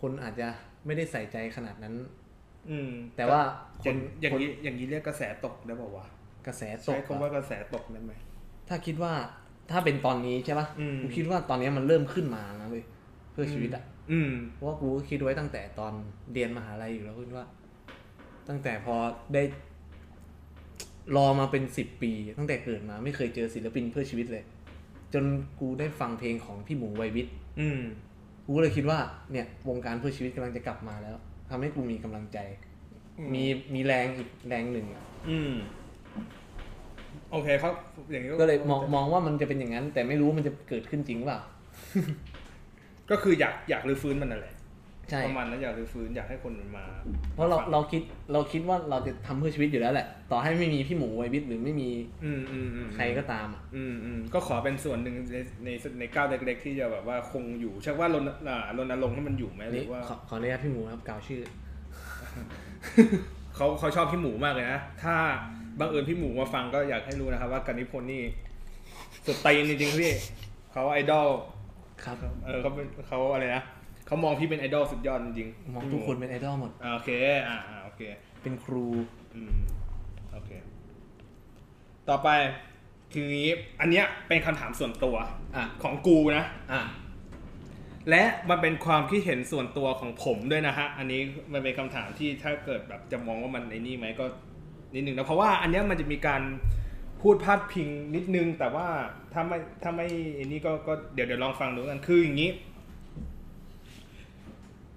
[0.00, 0.48] คนอาจจะ
[0.86, 1.94] ไม่ได้ใส่ใจขนาดนั้น
[2.70, 3.40] อืม แต่ว่า
[3.82, 6.06] คอย่างนอย่างคนนี้อย่างนี้เรียกกระแสตกได้ป่าวะ
[6.46, 8.12] กระแสตใช้กคำว่ากระแสตกได้ไหม
[8.68, 9.12] ถ้าคิดว่า
[9.70, 12.84] ถ้าเป็นตอนนี้ใช่ปะอืมกูคิดว่าตอนนี้มันเริ่มขึ้นมานะเว้ย
[13.32, 15.92] เพื่อชีวิตอะอืมเพราะว่ากูก็คิดไว้ตั้งแต่ตอน
[16.32, 17.46] เรียนมหาลัยอยู่แล้วคิดว่า
[18.48, 18.94] ตั้งแต่พอ
[19.34, 19.42] ได้
[21.16, 24.44] รอมาเป็นสิบปี ตั้งแต่เกิดมาไม่เคยเจอศิลปินเพื่อชีวิตเลย
[25.14, 25.24] จน
[25.60, 27.80] กูได้ฟังเพลงของพี่หมูไววิทย์อืม
[28.44, 28.98] กูก็เลยคิดว่า
[29.32, 31.16] เนี่ย วงการเพื่อชีวิตกำลังจะกลับมาแล้ว
[31.50, 32.38] ทำให้กูมีกำลังใจ
[33.18, 33.44] อืมมี
[33.74, 35.52] มีแรงอีกแรงหนึ่งอะอืม
[37.32, 37.70] โอเคเขา
[38.12, 41.40] อย่างนี้ก็เลยมองมองว่ามันจะเป็นอย่างนั้น แต่ไม่รู้มันจะเกิดขึ้นจริงหรือเปล่า
[43.10, 44.54] ก็คืออยากอยากรื้อฟื้นมันนั่นแหละ
[45.10, 46.84] ใช่ประมาณนั้นอยากรื้อฟื้นอยากให้คนมันมา
[47.34, 48.02] เพราะเราเราคิด
[48.32, 51.90] เราคิดว่าเราจะทำเพื่อชีวิตอยู่แล้วแหละ ต่อให้ไม่มีพี่หมูไววิทย์หรือไม่มี
[52.24, 61.42] อืมอืมอืมใครก็ตามอะอืมอืมก็ขอเป็นส่วนหนึ่งในในในก้าวเล็กๆที่จะแบบว่าคงอยู่ใช่ว่ารณอ่ารณรงค์ให้มันอยู่ไหมหรืนี่อว่าขอขออนุญาตพี่หมูครับกล่าวชื่อ
[63.56, 65.14] เขาเขาชอบพี่หมูมากเลยนะถ้า
[65.78, 68.22] บังเอิญพี่หมูมาฟังก็อยากให้รู้นะครับ ว่ากันนิพนธ์นี่
[69.26, 70.12] สุดตีนจริงๆพี่
[70.72, 71.28] เขาไอดอล
[72.04, 73.62] ครับ เออเขาเป็นเขาอะไรนะ
[74.06, 77.10] เขามองพี่เป็นไอดอลสุดยอดจริงๆมองพี่หทุกคนเป็นไอดอลหมดอ่าโอเค
[77.48, 78.00] อ่าอ่าโอเค
[78.42, 78.86] เป็นครู
[79.34, 79.60] อืม
[80.32, 80.50] โอเค
[82.08, 82.28] ต่อไป
[83.12, 83.48] ทีนี้
[83.80, 85.16] อันเนี้ยเป็นคำถามส่วนตัว
[85.56, 86.82] อะของกูนะอะ
[88.10, 91.20] และมันเป็นความคิดเห็นส่วนตัวของผมด้วยนะฮะ อันนี้
[91.52, 94.26] มันเป็นคำถามที่ถ้าเกิดแบบจะมองว่ามันไอ้นี่ไหมก็
[94.94, 96.42] นิดนึงนะเพราะว่าอันเนี้ยมันจะมีการ
[97.20, 98.86] พูดพาดพิงนิดนึง แต่ว่า
[99.32, 102.50] ถ้าไม่ถ้าไม่ไอ้นี่ก็ก็เดี๋ยวเดี๋ยวลองฟังดูกันคืออย่างนี้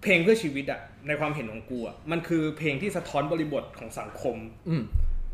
[0.02, 4.38] เพลงเพื่อชีวิตอะในความเห็นของกูอะมันคือเพลงที่สะท้อนบริบทของสังคม
[4.70, 4.84] อืม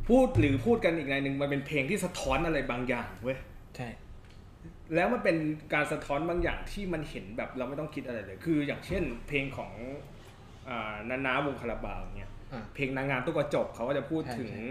[0.08, 3.38] พูดหรือพูดกันอีกในหนึ่งมันเป็นเพลงที่สะท้อนอะไรบางอย่างเว้ย
[3.76, 3.90] ใช่
[4.96, 5.38] แล้วมันเป็น
[5.74, 9.72] การสะท้อนบางอย่างที่มันเห็นแบบเราไม่ต้องคิดอะไรเลย คืออย่างเช่นเพลงของ
[10.70, 12.34] อ่านา นาวงคาราบาวเนี่ยอะ
[12.76, 14.64] เพลงนางงามตุ๊กกระจกเขาก็จะพูดใช่ถึงใช่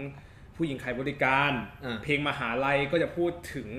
[0.55, 1.51] ผู้หญิงขายบริการ
[1.85, 3.69] อ่าเพลงมหาลัยก็จะพูดถึง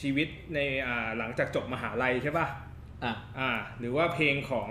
[0.00, 2.46] ชีวิตในอ่าหลังจากจบมหาลัยใช่ป่ะ
[3.04, 4.70] อะอ่าหรือว่าเพลงของ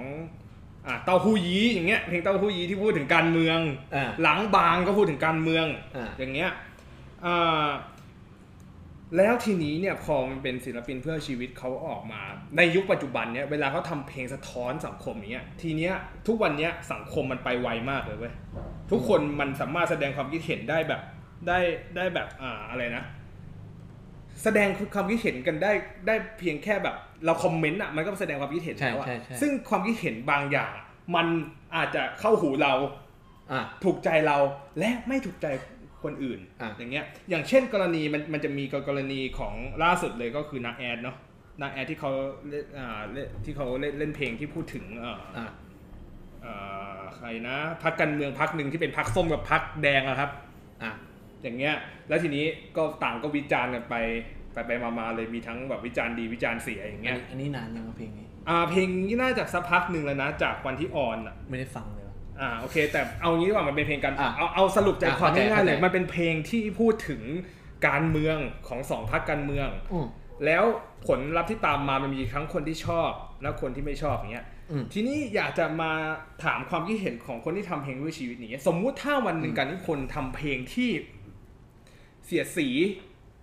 [0.87, 3.59] อ่าเต้าหู้ยี้อย่างเงี้ยเพลงเต้าหู้ยี้ที่พูดถึงการเมือง
[3.95, 5.65] อะหลังบางก็พูดถึงการเมือง
[5.97, 6.51] อะอย่างเงี้ย
[7.25, 7.67] อ่า
[9.17, 12.21] แล้วทีนี้เนี่ยพอมันเป็นศิลปินเพื่อชีวิตเขาออกมา
[12.57, 15.93] ในยุคปัจจุบันเนี่ยเวลาเขาทำเพลงสะท้อนสังคมอย่างเงี้ยทีเนี้ย
[16.27, 18.33] ทุกวันเนี้ยสังคมมันไปไวมากเลยเว้ย
[18.91, 21.01] ทุกคนมันสามารถแสดงความคิดเห็นได้แบบ
[21.47, 21.59] ได้
[21.95, 23.03] ได้แบบอ่าอะไรนะ
[24.43, 25.71] แสดงความคิดเห็นกันได้
[26.07, 26.95] ได้เพียงแค่แบบ
[27.25, 30.85] เราคอมเมนต์อะมันก็แสดงความคิดเห็นใช่แล้วอะใช่ใช่ซึ่งความคิดเห็นบางอย่างอะ
[31.15, 31.27] มัน
[31.75, 32.73] อาจจะเข้าหูเรา
[33.51, 34.37] อะถูกใจเรา
[34.79, 35.47] และไม่ถูกใจ
[36.03, 41.17] คนอื่นอะอย่างเงี้ยอย่างเช่นกรณีมันมันจะมีกรณีของล่าสุดเลยก็คือนาแอดเนาะ
[41.61, 42.11] นาแอดที่เขา
[42.49, 45.47] เล่นอ่าเล่นที่เขาเล่นเล่นเพลงที่พูดถึงเอ่ออะ
[46.41, 46.53] เอ่
[46.97, 50.29] อใครนะพักการเมืองพักหนึ่งที่เป็นพักส้มกับพักแดงอะครับ
[50.83, 50.91] อะ
[51.43, 51.75] อย่างเงี้ย
[52.09, 52.45] แล้วทีนี้
[52.77, 53.95] ก็ต่างก็วิจารณ์กันไป
[54.53, 62.00] ไปไปมาๆเลยมีทั้งแบบวิจารณ์ดีวิจารณ์เสียอย่างอันเงี้ยนี้อันนี้นานยังครับเพลงนี้อ่าเพลงนี้น่าจะสักพักหนึ่งแล้วนะจากวันที่ออนอะไม่ได้ฟังเลยวะ
[62.39, 67.21] อ่าโอเค แต่เอางี้ดีกว่ามันเป็นเพลงกันอะเอาเอาสรุปใจความอะเข้าใจง่ายๆเลยเข้าใจมันเป็นเพลงที่พูดถึง
[67.87, 70.07] การเมืองของสองพรรคการเมืองอืม
[70.45, 70.63] แล้ว
[71.07, 73.11] ผลลัพธ์ที่ตามมามันมีทั้งคนที่ชอบ
[73.41, 75.91] และคนที่ไม่ชอบอย่างเงี้ยอืมทีนี้อยากจะมา
[76.43, 80.89] ถามความคิดเห็นของคนที่ทำเพลงด้วยชีวิตอย่างเงี้ยสมมุติถ้าวันหนึ่งอืมการที่คนทำเพลงที่
[82.25, 82.67] เสียดสี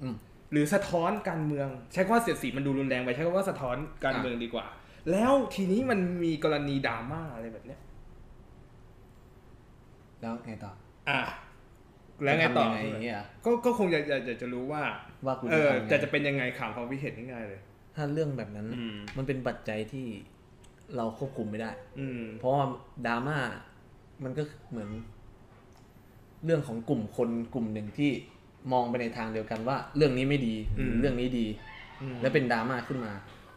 [0.03, 0.14] อืม
[0.53, 4.66] หรือสะท้อนการเมือง ใช้คำว่าเสียดสีมันดูรุนแรงไปใช้คำว่าสะท้อนการเมืองดีกว่า
[5.11, 7.80] แล้วทีนี้มันมีกรณีดราม่าอะไรแบบเนี้ย
[10.20, 10.72] แล้วไงต่อ
[11.10, 11.20] อะ
[12.22, 14.82] แล้วไงต่อจะทำยังไงอย่างเงี้ยเหรอก็ก็คงอยากอยากอยากจะรู้ว่า
[15.24, 17.60] ว่ากูเอจะอทำยังไงจะจะเป็นยังไงข่าวความคิดเห็นง่ายๆเลย
[17.96, 20.06] ถ้าเรื่องแบบนั้นอืมมันเป็นปัจจัยที่
[20.96, 22.64] เราควบคุมไม่ได้ อืมเพราะว่า
[23.06, 23.38] ดราม่า
[24.24, 24.88] มันก็เหมือน
[26.44, 28.10] เรื่องของกลุ่มคนกลุ่มหนึ่งที่
[28.72, 31.46] มองไปในทางเดียวกันว่า เรื่องนี้ไม่ดีหรือเรื่องนี้ดี
[32.22, 33.12] แล้วเป็นดราม่าขึ้นมา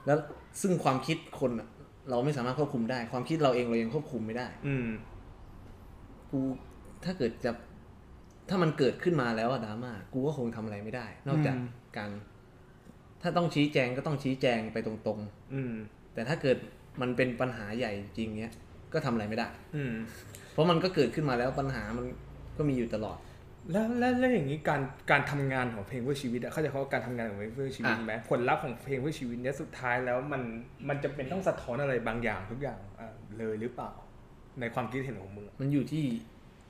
[0.05, 0.17] แล้ว
[0.61, 1.67] ซึ่งความคิดคนอะ
[2.09, 4.87] เราไม่สามารถควบคุมได้ ความคิดเราเองเรายังควบคุมไม่ได้ อืม
[6.31, 6.39] กู
[7.05, 7.51] ถ้าเกิดจะ
[8.49, 11.67] ถ้ามันเกิดขึ้นมาแล้วอะดราม่ากูก็คงทำอะไรไม่ได้ นอกจากอืม
[11.97, 12.09] การ
[13.21, 15.19] ถ้าต้องชี้แจงก็ต้องชี้แจงไปตรง
[15.53, 16.57] อืมๆแต่ถ้าเกิด
[17.01, 18.53] มันเป็นปัญหาใหญ่จริงเนี้ย
[18.93, 19.93] ก็ทำอะไรไม่ได้ อืม
[20.51, 22.05] เพราะมันก็เกิดขึ้นมาแล้วปัญหามัน
[22.57, 23.17] ก็มีอยู่ตลอด
[23.71, 30.41] แล้วแล้วแล้วอย่างนี้การการทำงานของเพลงเพื่อชีวิตอะเขาใจะเขาว่าการทำงานของเพลงเพื่อชีวิตอะไหมผลลัพธ์ของเพลงเพื่อชีวิตเนี้ยสุดท้ายแล้วมัน
[30.89, 33.07] มันจะเป็นต้องสะท้อนอะไรบางอย่างทุกอย่างอะ
[33.37, 33.91] เลยหรือเปล่า
[34.59, 36.03] ในความคิดเห็นของมึงอะมันอยู่ที่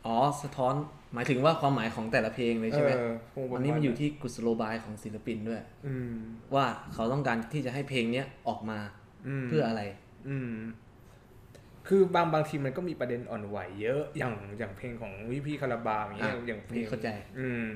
[0.05, 0.73] อ๋อสะท้อน
[1.13, 6.13] หมายถึงว่าความหมายของแต่ละเพลงเลยใช่ไหมเออคงประาณอันนี้มันอยู่ที่กุศโลบายของศิลปินด้วย อืม
[6.55, 8.79] ว่าเขาต้องการที่จะให้เพลงเนี้ยออกมา
[9.41, 9.82] มเพื่ออะไร
[10.29, 10.53] อืม
[11.88, 17.09] คือบางบางทีมันก็มีประเด็นอ่อนไหวเยอะอย่างอย่างเพลงของวิพี่คาราบาวอย่างเงี้ยอะอย่างเพลนี่งเข้าใจ
[17.39, 17.67] อืม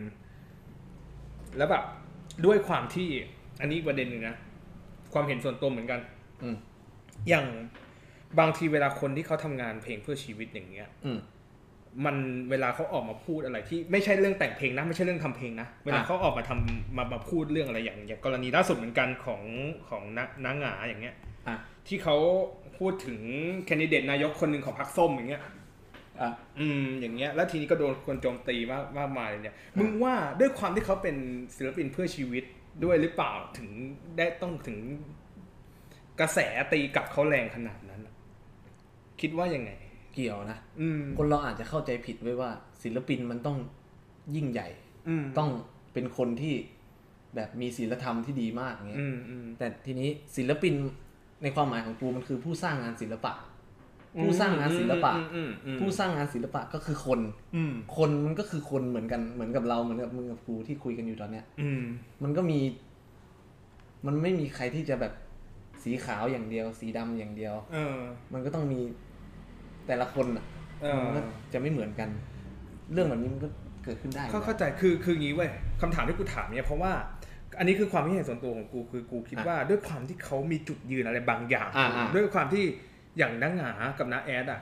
[1.57, 1.83] แล้วแบบ
[2.45, 3.09] ด้วยความที่
[3.61, 4.35] อันนี้ประเด็นหนึ่งนะ
[5.13, 5.99] ความเห็นส่วนตัวเหมือนกัน
[6.43, 6.55] อืม
[7.29, 7.45] อย่าง
[8.39, 11.19] บางทีเวลาคนที่เขาทำงานเพลงเพื่อชีวิตอย่างเงี้ย อืม
[12.05, 12.15] มัน
[12.49, 19.41] เวลาเขาออกมาพูดอะไรที่ไม่ใช่เรื่องแต่งเพลงนะ ไม่ใช่เรื่องทำเพลงนะ เวลาอะเขาออกมาทำมามาพูดเรื่องอะไรอย่างอย่างกรณีล่าสุดเหมือนกันของ
[19.89, 21.15] ของนนางหงาอย่างเงี้ย
[21.47, 21.55] อะ
[21.87, 22.15] ที่เขา
[22.77, 23.19] พูดถึง
[23.65, 25.41] แคนดิเดตนายกคนหนึ่งของพรรคส้มอย่างเงี้ย
[26.21, 31.15] อะอืมอย่างเงี้ย แล้วทีนี้ก็โดนคนโจมตีมากมากมายเลยเนี่ยมึงว่าด้วยความที่เขาเป็น
[31.55, 32.43] ศิลปินเพื่อชีวิต
[32.83, 33.69] ด้วยหรือเปล่าถึง
[34.17, 34.77] ได้ต้องถึง
[36.19, 36.39] กระแส
[36.71, 37.84] ตีกลับเขาแรงขนาดนั้นอะ
[39.21, 39.71] คิดว่ายังไง
[40.13, 42.49] เกี่ยวนะอืมคนเราอาจจะเข้าใจผิดไว้ว่า
[42.83, 43.57] ศิลปินมันต้อง
[44.35, 44.67] ยิ่งใหญ่
[45.07, 45.49] อืมต้อง
[45.93, 46.55] เป็นคนที่
[47.35, 50.73] แบบมีศีลธรรมที่ดีมากเงี้ยอืมอืมแต่ทีนี้ศิลปิน
[51.43, 53.33] ในความหมายของกูมันคือผู้สร้างงานศิลปะ
[54.21, 57.19] ผู้สร้างงานศิลปะอืมอืมอืมผู้สร้างงานศิลปะก็คือคน
[57.55, 61.83] อืมคนมันก็คือคนเหมือนกันเหมือนกับเราเหมือนกับมึงกับกูที่คุยกันอยู่ตอนเนี้ย อืม
[62.23, 62.59] มันก็มี
[64.05, 65.13] มันไม่มีใครที่จะแบบ
[65.83, 67.97] สีขาวอย่างเดียว สีดำอย่างเดียว เออ
[68.33, 68.79] มันก็ต้องมี
[69.87, 70.45] แต่ละคนอะ
[70.81, 71.21] เออ มันก็
[71.53, 72.09] จะไม่เหมือนกัน
[72.93, 73.49] เรื่องแบบนี้มันก็
[73.83, 75.49] เกิดขึ้นได้เข้าเข้าใจคือคืออย่างนี้เว้ย
[75.81, 76.91] คำถามที่กูถามเนี่ยเพราะว่า
[77.59, 82.63] อันนี้คือความคิดเห็นส่วนตัวของกูคือกูคิดว่าด้วยความที่เขามีจุดยืนอะไรบางอย่าง อ่าอ่า ด้วยความที่
[83.17, 84.61] อย่างนังหงากับน้าแอดอะ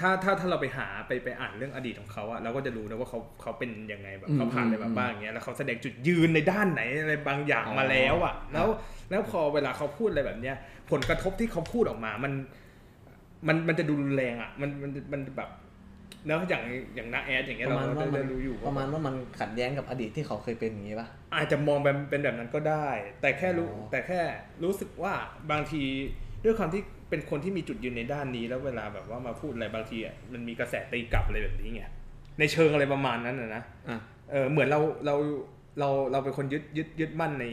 [0.00, 8.68] ถ้าถ้าถ้าเราไปหาไปไปอ่านเรื่องอดีตของเขาอะเราก็จะรู้นะว่าเขาเขาเป็นยังไงแบบเขาผ่านอะไรมาบ้างอย่างเงี้ยแล้วเขาแสดงจุดยืนในด้านไหนอะไรบางอย่างมาแล้วอะแล้ว
[9.10, 10.56] แล้วพอเวลาเขาพูดอะไรแบบเนี้ย
[10.90, 12.32] ผลกระทบที่เขาพูดออกมา มัน
[13.46, 15.50] มันมันจะดูรุนแรงอะมันมันมันแบบ
[16.26, 16.62] เนอะอย่าง
[16.94, 22.88] อย่างน้าแอดอย่างเงี้ยประเรามาณก็ว่ามันจะรู้อยู่ประมาณว่ามันขัดแย้งกับอดีตที่เขาเคยเป็นอย่างนี้ป่ะอาจจะมองแบบเป็นแบบนั้นก็ได้
[23.20, 24.20] แต่แค่รู้อ๋อแต่แค่
[24.64, 25.12] รู้สึกว่า
[25.50, 25.82] บางที
[26.44, 31.82] ด้วยความที่เป็นคนที่มีจุดยืนในด้านนี้ แล้วเวลาแบบว่ามาพูดอะไรบางทีอะมันมีกระแสตีกลับอะไรแบบนี้ไง
[32.38, 33.98] ในเชิงอะไรประมาณนั้นนะนะอะ
[34.30, 35.14] เออเหมือนเราเรา
[35.78, 37.44] เราเราเป็นคนยึดยึดยึดมั่นใน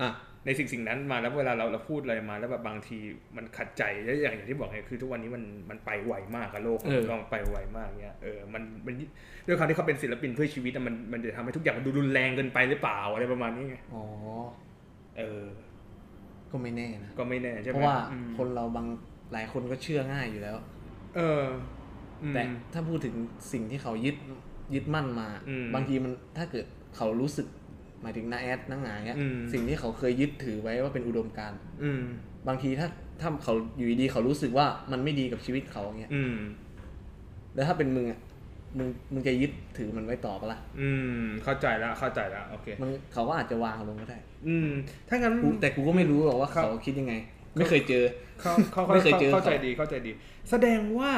[0.00, 0.10] อะ
[0.46, 2.98] ในสิ่งสิ่งนั้นมาแล้วเวลาเราเราพูดอะไรมาแล้วแบบบางที
[3.36, 8.94] มันขัดใจแล้วอย่างอย่างที่บอกไงคือทุกวันนี้มันมันไปไวมากอะโลกเออก็ไปไวมากเนี้ยเออมันมัน
[9.46, 14.02] ด้วยความที่เขาเป็นศิลปินเพื่อชีวิตอะมันมันจะทำให้ทุกอย่างมันดูรุนแรงเกินไปหรือเปล่าอะไรประมาณนี้ไงอ๋อ
[15.18, 15.44] เออ
[16.52, 18.86] ก็ไม่แน่นะก็ไม่แน่ใช่ไหเพมราะว่าอืมคนเราบาง
[19.32, 20.56] หลายคนก็เชื่อง่ายอยู่แล้ว
[21.16, 21.44] เออ
[22.22, 23.14] อืมแต่ถ้าพูดถึง
[23.52, 24.16] สิ่งที่เขายึด
[24.74, 26.66] ยึดมั่นมาอืมบางทีมันถ้าเกิด
[26.96, 27.46] เขารู้สึก
[28.02, 32.02] หมายถึงนาแอดนังหงายเงี้ยอืมสิ่งที่เขาเคยยึดถือไว้ว่าเป็นอุดมการณ์อืม
[32.48, 32.88] บางทีถ้า
[33.20, 36.36] ถ้าเขาอยู่ดีๆเขารู้สึกว่ามันไม่ดีกับชีวิตเขาเงี้ยอืม
[37.54, 38.20] แล้วถ้าเป็นมึงอะ
[38.78, 40.90] มึงมึงจะยึดถือมันไว้ต่อปะล่ะ อื
[41.22, 44.68] ม เข้าใจแล้วเข้าใจแล้วโอเค มันเขาก็อาจจะวางลงก็ได้ อืม
[45.08, 47.14] ถ้างั้นกูแต่กูก็ไม่รู้หรอกว่าครับเขาคิดยังไง
[47.56, 48.04] ไม่เคยเจอ
[48.40, 50.12] เขาเขาไม่เคยเจอเข้าใจดีเข้าใจดี
[50.50, 51.12] แสดงว่า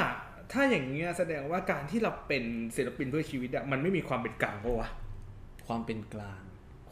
[0.52, 2.44] ถ้าอย่างเงี้ยแสดงว่าการที่เราเป็น
[2.76, 4.88] ศิลปินเพื่อชีวิตอะมันไม่มีความเป็นกลางปะวะ
[5.66, 6.42] ความเป็นกลาง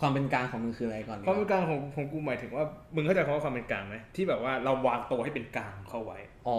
[0.01, 6.59] คความเป็นกลางของมึงคืออะไรก่อนดีความเป็นกว่ากลางของของกูหมายถึงว่ามึงเข้าใจคำว่าความเป็นกลางไหมที่แบบว่าเราวางตัวให้เป็นกลางเข้าไว้อ๋อ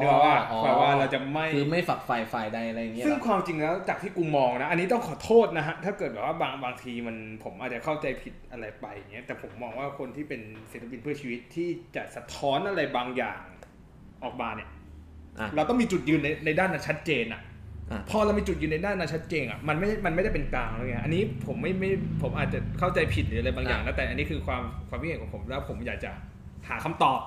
[0.00, 10.40] นึกออกว่าอ๋อแบบว่าเราจะไม่คือไม่ฝักฝ่ายฝ่ายใดอะไรอย่างเงี้ยซึ่งเหรอความจริงแล้วจากที่กูมองนะ อันนี้ต้องขอโทษนะฮะถ้าเกิดแบบว่าบางบางทีมันผมอาจจะเข้าใจผิดอะไรไปอย่างเงี้ยแต่ผมมองว่าคนที่เป็น
[10.72, 13.40] ศิลปินเพื่อชีวิตที่จะสะท้อนอะไรบางอย่าง
[14.24, 14.68] ออกมาเนี่ย
[15.40, 17.49] อะเราต้องมีจุดยืนในในด้านนั้นชัดเจนอะอะ
[18.10, 21.90] พอเรามีจุดยืนในด้านนั้นชัดเจนอะมันไม่มันไม่ได้เป็นกลางแล้วไงอันนี้ผมไม่ไม่
[22.22, 26.10] ผมอาจจะเข้าใจผิดหรืออะไรบางอย่างนะแต่อันนี้คือความความคิดเห็นของผมแล้วผมอยากจะ
[26.68, 27.20] หาคำตอบ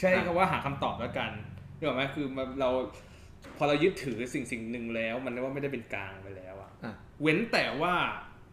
[0.00, 1.30] ใช่คำว่าหาคำตอบแล้วกัน
[1.78, 2.70] นึกออกไหมคือมันเรา
[3.56, 7.94] พอเรายึดถือสิ่งสิ่งหนึ่งแล้ว มันว่าไม่ได้เป็นกลางไปแล้วอะอะเว้นแต่ว่า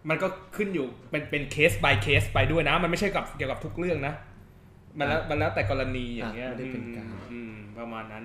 [0.09, 4.13] มันก็ขึ้นอยู่เป็นเป็นเคส by เคสไปด้วยนะ มันไม่ใช่กับเกี่ยวกับทุกเรื่องนะ
[4.99, 8.23] มันแล้วมันแล้วแต่กรณีอย่างเงี้ยอะไม่ได้เป็นกลางอืมอืมประมาณนั้น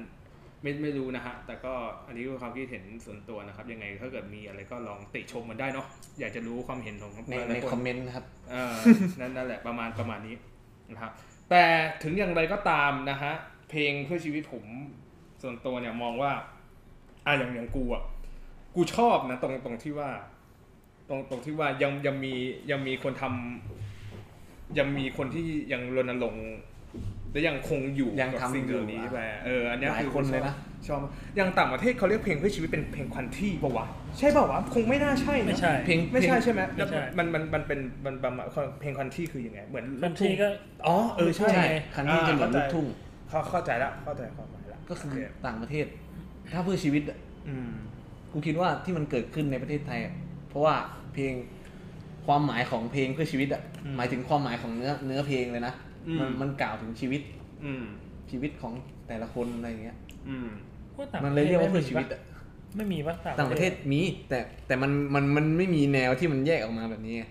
[0.63, 1.73] ไม่ไม่รู้นะฮะ แต่ก็
[2.07, 5.87] อันนี้คือความคิดเห็นส่วนตัวนะครับ ยังไงถ้าเกิดมีอะไรก็ลองติชมมันได้เนาะ
[6.21, 8.75] อยากจะรู้ความเห็นของในหลายๆในคนคอมเมนต์นะครับเออ
[9.21, 10.35] นั่นนั่นแหละประมาณประมาณนี้
[10.93, 11.13] นะครับ
[11.51, 11.65] แต่
[12.03, 13.33] ถึงอย่างไรก็ตามนะฮะ
[13.71, 14.65] เพลงเพื่อชีวิตผม
[15.43, 16.33] ส่วนตัวเนี่ยมองว่า
[17.27, 18.03] อะอย่างอย่างกูอะ
[18.75, 20.11] กูชอบนะ ตรงตรงที่ว่า
[21.09, 22.35] ตรงตรงที่ว่ายังยังมี
[22.71, 26.49] ยังมีคนทำยังมีคนที่ยังรณรงค์
[27.33, 30.55] และยังคงอยู่ยังกับทำสิ่งเหล่านี้อยู่ไปเอออันเนี้ยหลายคือคนเลยนะ
[30.87, 30.99] ชอบ
[31.37, 33.87] อย่างต่างประเทศเขาเรียกเพลงเพื่อชีวิตเป็นเพลงควันที่ปะวะ
[34.19, 38.47] ใช่ปะวะคงไม่น่าใช่นะไม่ใช่ เพลงไม่ใช่เพลงใช่ไหมไม่ใช่ มันมันมันเป็นมันประมาณ
[38.81, 40.49] เพลงคอนที่คือยังไงเหมือนบางทีก็
[40.87, 42.87] อ๋อเออใช่ใช่ คันที่จะเหมือนลูกทุ่ง
[43.29, 45.87] เข้าเข้าใจละเข้าใจความหมายละก็คือโเต่างประเทศ
[46.53, 47.19] ถ้าเพื่อชีวิตอะ
[47.49, 47.73] อืม
[48.33, 50.15] กูคิดว่าที่มันเกิดขึ้นในประเทศไทยอะ
[50.49, 50.75] เพราะว่า
[51.15, 51.33] เพลง
[52.27, 53.63] ความหมายของเพลงเพื่อชีวิตอะ
[53.97, 55.75] หมายถึงความหมายของเนื้อเนื้อเพลงเลยนะ
[56.21, 57.23] มันมันกล่าวถึงชีวิต
[57.65, 57.85] อืม
[58.31, 58.73] ชีวิตของ
[59.09, 59.97] แต่ละคนอะไรอย่างเงี้ย
[60.29, 60.49] อืม
[60.95, 62.21] พวกต่างมันเลยเรียกว่าเพื่อชีวิตอะ
[62.77, 67.25] ไม่มีปะต่างประเทศมี แต่แต่มันมันมันไม่มีแนวที่มันแยกออกมาแบบนี้ไง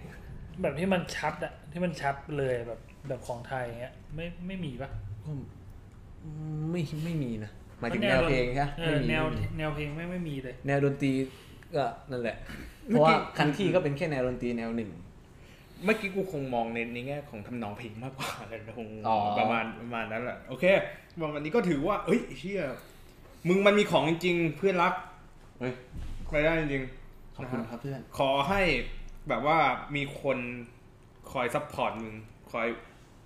[0.62, 4.90] แบบที่มันชัดอะที่มันชัดเลยแบบแบบของไทยเงี้ย ไม่ไม่มีปะ
[5.24, 5.32] ก็
[6.72, 11.12] ไม่ไม่มีนะหมายถึงแนวเพลงใช่ไหมเอไม่อมีแนวไม่มี แนวเพลงไม่ไม่มีเลย แนวดนตรี
[11.76, 12.36] ก็นั่นแหละ
[12.88, 14.90] เพเมื่อราะกี้ว่าคันที่ก็เป็นแค่แนวดนตรีแนวหนึ่ง
[15.86, 20.66] เมื่อกี้กูคงมองในในแง่ของทำนองเพลงมากกว่าเลยคงอ๋อประมาณประมาณนั้นแหละโอเค
[21.20, 22.62] วันนี้ก็ถือว่าเอ้ยเชี่ย
[23.48, 24.94] มึงมันมีของจริงๆเพื่อนรัก
[25.60, 25.74] เฮ้ย
[26.32, 26.84] ไปได้จริง
[27.36, 28.62] ขอบคุณครับเพื่อนๆขอให้
[29.30, 29.58] แบบว่า
[29.96, 30.38] มีคน
[31.32, 32.14] คอย support มึง
[32.52, 32.68] คอย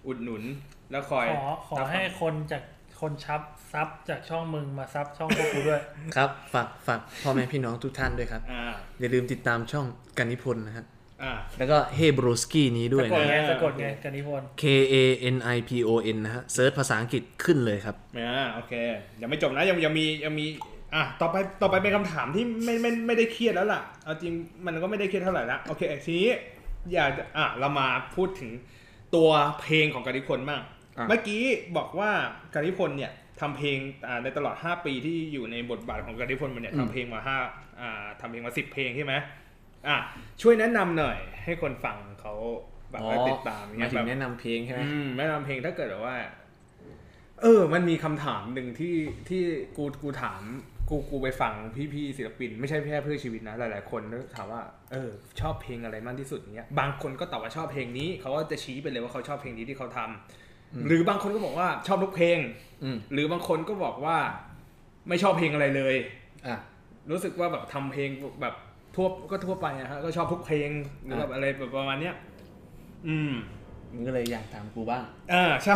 [0.08, 0.44] อุดหนุน
[0.92, 2.64] แล้วคอยขอขอให้คนจาก
[3.02, 3.42] คน sub
[3.74, 5.82] sub จากช่องมึงมา sub ช่องพวกกูด้วย
[6.16, 8.64] ครับฝากฝากพ่อแม่พี่น้องทุกท่านด้วยครับอ่า
[9.00, 9.86] อย่าลืมติดตามช่อง
[10.18, 10.95] กันนิพนธ์นะฮะอ่า
[11.58, 14.64] แล้วก็ Hey Broski นี้ด้วยสะกดนะไงอ่าสะกดไงกันนิพนธ์ K
[14.94, 14.96] A
[15.36, 18.74] N I P O N นะฮะ search ภาษาอังกฤษขึ้นเลยครับอ่าโอเค
[19.22, 20.46] ยังไม่จบนะยังยังมียังมี
[20.94, 24.34] อะต่อไปต่อไปเป็นคำถามที่ไม่ไม่ไม่ได้เครียดแล้วล่ะเอาจริง
[24.66, 26.32] มันก็ไม่ได้เครียดเท่าไหร่ละโอเคทีนี้
[26.94, 28.52] อยากจะอะเรามาพูดถึง
[29.16, 29.30] ตัว
[29.62, 30.62] เพลงของการิพลบ้าง
[30.98, 31.44] อะเมื่อกี้
[31.78, 32.12] บอกว่า
[32.56, 33.12] การิพลเนี่ย
[33.42, 37.38] ทำเพลงอ่าในตลอด 5 ปีที่อยู่ในบทบาทของการิพลมันเนี่ยทำเพลงมาห้า
[37.82, 39.14] อ่าทำเพลงมาสิบเพลงใช่ไหม
[39.88, 39.98] อะ
[40.42, 42.34] ช่วยแนะนำหน่อยให้คนฟังเขา
[42.92, 46.18] แบบว่าติดตามหเงี้มายยถึแบงบแนะนำเพลงใช่ไหมอืมแนะนำเพลงถ้าเกิดแบบว่า
[47.42, 48.96] เออ มันมีคำถามหนึ่งที่
[49.30, 49.42] ที่
[49.78, 50.42] กูกูถาม
[50.90, 51.54] กูกูไปฟัง
[51.94, 54.62] พี่ๆศิลปิน ไม่ใช่แค่เพื่อชีวิตนะหลายๆคนก็ถามว่า
[54.92, 55.12] เออ
[55.42, 62.40] ชอบเพลงอะไรมากที่สุดเนี้ยบางคนก็ตอบว่าชอบเพลงนี้เขาก็จะชี้ไปเลยว่าเขาชอบเพลงนี้ที่เขาทำหรือบางคนก็บอกว่าชอบทุกเพลง
[62.84, 64.18] อืมหรือบางคนก็บอกว่า
[65.10, 65.96] ไม่ชอบเพลงอะไรเลย
[66.48, 66.58] อะ
[67.12, 68.10] รู้สึกว่าแบบทำเพลง
[68.42, 68.56] แบบ
[68.96, 70.70] ทั่วก็ทั่วไปอะฮะก็ชอบทุกเพลง
[71.04, 72.16] หรือแบบอะอะไรแบบประมาณเนี้ย
[73.08, 73.32] อืม
[73.94, 75.76] มึงก็เลยอยากถามกูบ้างอ่าใช่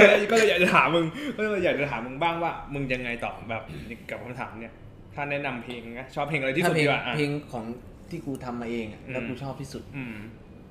[0.00, 1.06] ็เลยก็เลยอยากจะถามมึง
[1.36, 3.62] ก็เลยอยากจะถามมึงบ้างว่า มึงยังไงต่อแบบ
[4.10, 4.74] กับคำถามเนี่ย
[5.14, 7.64] ถ้าแนะนำเพลงนะชอบเพลงอะไรที่ถ้าสุดเพลดีงกว่าอะเพลงของ
[8.10, 10.16] ที่กูทำมาเองอะแล้วอืมกูชอบที่สุด อืม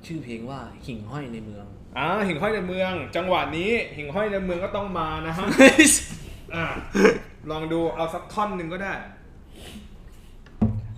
[0.06, 1.66] ชื่อเพลงว่าหิ่งห้อยในเมือง
[1.98, 5.48] อ่าหิ่งห้อยในเมือง จังหวะนี้หิ่งห้อยในเมืองก็ต้องมานะฮะ
[6.56, 6.66] อ่า
[7.52, 8.94] ลองดูเอาสักท่อนหนึ่งก็ได้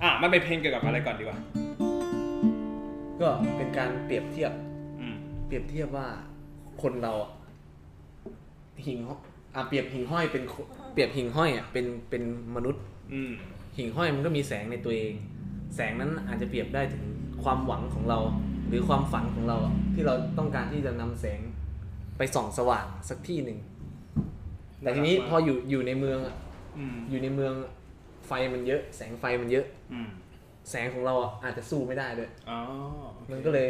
[0.03, 1.39] อะมันเป็นเพลงเกี่ยวกับอะไรก่อนดีกว่า
[3.21, 4.51] ก็เป็นการเปรียบเทียบ
[4.99, 6.07] อืม เปรียบเทียบว่า
[6.81, 7.31] คนเราอะ
[8.85, 9.19] หิ่งห้อย
[9.55, 12.23] อะเปรียบหิ่งห้อยเป็นคนเปรียบหิ่งห้อยอะเป็นเป็น
[12.55, 12.83] มนุษย์
[13.13, 13.31] อืม
[13.77, 15.13] หิ่งห้อยมันก็มีแสงในตัวเอง
[15.75, 17.03] แสงนั้นอาจจะเปรียบได้ถึง
[17.43, 18.19] ความหวังของเรา
[18.67, 21.39] หรือความฝันของเราอะที่เราต้องการที่จะนำแสง
[22.17, 23.59] ไปส่องสว่างสักที่หนึ่ง
[24.79, 26.35] แต่ทีนี้พออยู่อยู่ในเมืองอะ
[26.77, 27.71] อืม อยู่ในเมืองอะ
[28.29, 30.09] ไฟมันเยอะ แสงไฟมันเยอะ อืม
[30.69, 32.59] แสงของเราอะอาจจะสู้ไม่ได้ด้วย อ๋อ
[33.31, 33.69] มันก็เลย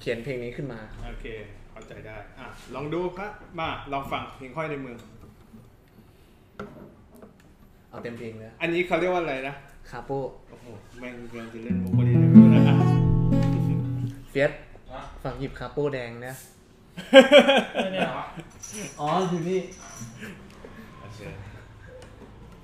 [0.00, 1.26] เขียนเพลงนี้ขึ้นมา โอเค
[1.70, 4.98] เข้าใจได้ อะ ลองดูครับ มาลองฟังเพลงห้อยในเมือง
[7.90, 9.54] เอาเต็มเพลงเลยอันนี้เขาเรียกว่าอะไรนะ
[9.90, 10.18] คาโป้
[10.50, 10.66] โอ้โห
[10.98, 12.74] แม่งกำลังจะเล่นมุกพอดีเลยไม่เป็นไรอะ
[14.30, 14.52] เฟียส
[14.92, 16.34] ฮะฝากหยิบคาโป้แดงนะ
[17.92, 18.08] เนี่ย
[19.00, 19.60] อ๋ออยู่นี่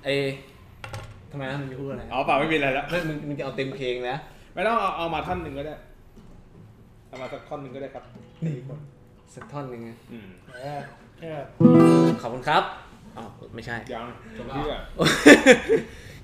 [0.05, 0.09] เอ
[1.31, 4.17] ทำไมนะมึงจะพูดอะไรอ๋อเปล่าไม่มีอะไรแล้ว ไม่มึงมึงจะเอาเต็มเพลงนะ
[4.53, 5.75] ไม่ต้องเอาเอามาท่อนหนึ่งก็ได้
[7.07, 8.03] เอามาสักท่อนหนึ่งก็ได้ครับ
[8.45, 8.79] นี่คน
[9.35, 10.29] สักท่อนหนึ่งไงอืม
[11.17, 11.47] แค่แบบ
[12.21, 12.63] ขอบคุณครับ
[13.17, 13.23] อ๋อ
[13.55, 14.05] ไม่ใช่ ยัง
[14.37, 14.81] จบที่อะ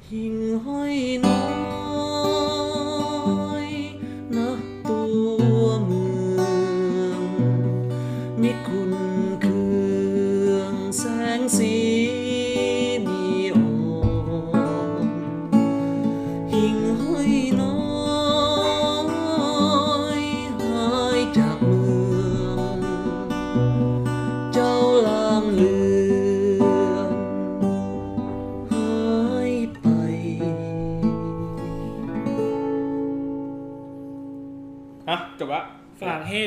[0.10, 0.36] หิ่ง
[0.66, 0.96] ห้อย
[1.26, 1.42] น้อ
[2.36, 2.37] ย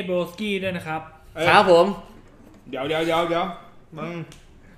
[0.05, 1.01] Broski ด้วยนะครับ
[1.35, 1.85] เอ้ยครับผม
[2.69, 3.45] เดี๋ยวเดี๋ยวเดี๋ยวเดี๋ยว
[3.97, 4.13] มึง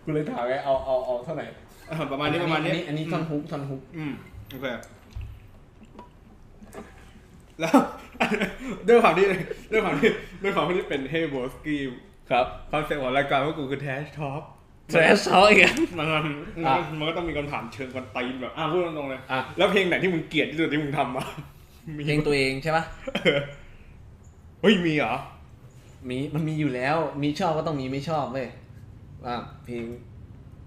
[0.03, 1.55] กูเลยถามไงเอาเอาเอาเท่าไหร่อะ
[2.11, 4.13] ประมาณนี้ประมาณนี้อันนี้ท่อนฮุกท่อน hook อืม
[4.51, 4.67] โอเค
[7.59, 7.78] แล้ว
[8.88, 9.26] ด้วยความที่
[9.71, 10.09] ด้วยความที่
[10.43, 11.81] ด้วยความที่เป็น Hey Broski
[12.32, 14.41] ครับ concept ของรายการพวกกูคือ trash talk
[14.91, 16.24] trash talk อีกอะมันมัน
[16.67, 21.24] อะมันก็ต้องมีคำถามเชิงกวนตีนแบบอะพูดตรงๆเลยอะ แล้วเพลงไหนที่มึงเกลียดที่สุดที่มึงทำมา
[22.05, 22.84] เพลงตัวเองใช่ปะ
[23.24, 23.39] เออ
[24.64, 25.16] เฮ้ยมีเหรอ
[26.09, 28.47] มีมันมีอยู่แล้ว มีชอบก็ต้องมีไม่ชอบเว้ย
[29.24, 29.36] ว่า
[29.66, 29.84] เพลง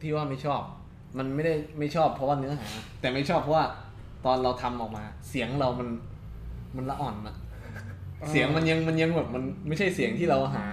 [0.00, 0.62] ที่ว่าไม่ชอบ
[1.18, 2.68] มันไม่ได้ไม่ชอบเพราะว่าเนื้อหา
[3.00, 3.64] แต่ไม่ชอบเพราะว่า
[4.26, 5.88] ตอนเราทำออกมา เสียงเรามัน
[6.76, 7.36] มันละอ่อนอะ
[8.30, 10.66] เสียงมันยังมันยังแบบมันไม่ใช่เสียงที่เราหา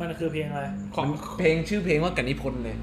[0.00, 2.76] มันคือเพลงอะไร ขอมันเพลงชื่อเพลงว่ากันนิพนธ์เลย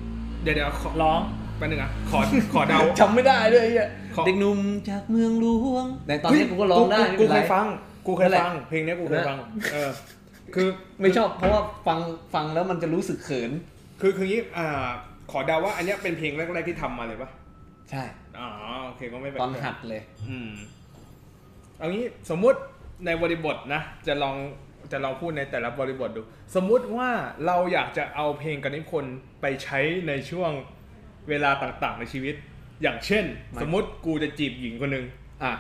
[0.44, 1.20] เดี๋ยวเดี๋ยวขอร้อง
[1.58, 2.20] แป๊บนึงอะขอ
[2.54, 4.60] ขอเดา จำไม่ได้ด้วยไอ้เหี้ยขอ เด็กหนุ่ม
[4.90, 7.66] จากเมืองหลวงแต่ตอนนี้กูก็ร้องได้กูไม่กูเป็นไรเคยฟัง
[8.06, 9.38] กูเคนั่ยนแหละฟังเพลงเนี้ยกูเคยนะฟัง
[9.74, 9.92] เออ
[10.56, 10.68] คือ
[11.02, 12.00] ไม่ชอบเพราะว่าฟัง
[12.34, 13.52] ฟังแล้วมันจะรู้สึกเขิน
[14.02, 14.90] คือคืองี้อ่า
[15.32, 17.30] ขอเดาว่า อันเนี้ยเป็นเพลงแรกๆที่ทำมาเลยปะ
[17.90, 18.04] ใช่
[18.38, 18.48] อ๋อ
[18.86, 20.52] โอเคก็ไม่เป็นตอนไรหัดเลย อืม
[21.78, 22.60] เอางี้สมมุติ
[23.06, 24.36] ในบริบทนะจะลอง
[24.92, 26.22] จะลองพูดในแต่ละบริบทดู
[26.56, 27.10] สมมุติว่า
[27.46, 30.52] เราอยากจะเอาเพลงกันนิพนธ์ไปใช้ในช่วง
[31.30, 32.36] เวลาต่างๆในชีวิต
[32.82, 35.06] อย่างเช่นไม่สมมติกูจะจีบหญิงคนหนึ่ง
[35.44, 35.52] อะ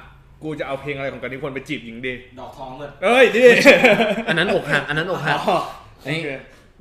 [0.43, 3.45] กูจะเอาเพลงอะไรของกันนิพนธ์ไปจีบหญิงดี ดอกทองเลยเอ้ยดิ
[4.27, 5.57] อันนั้นอกหักอันนั้นอกหักอ๋อ
[6.03, 6.29] อันโอนี้เค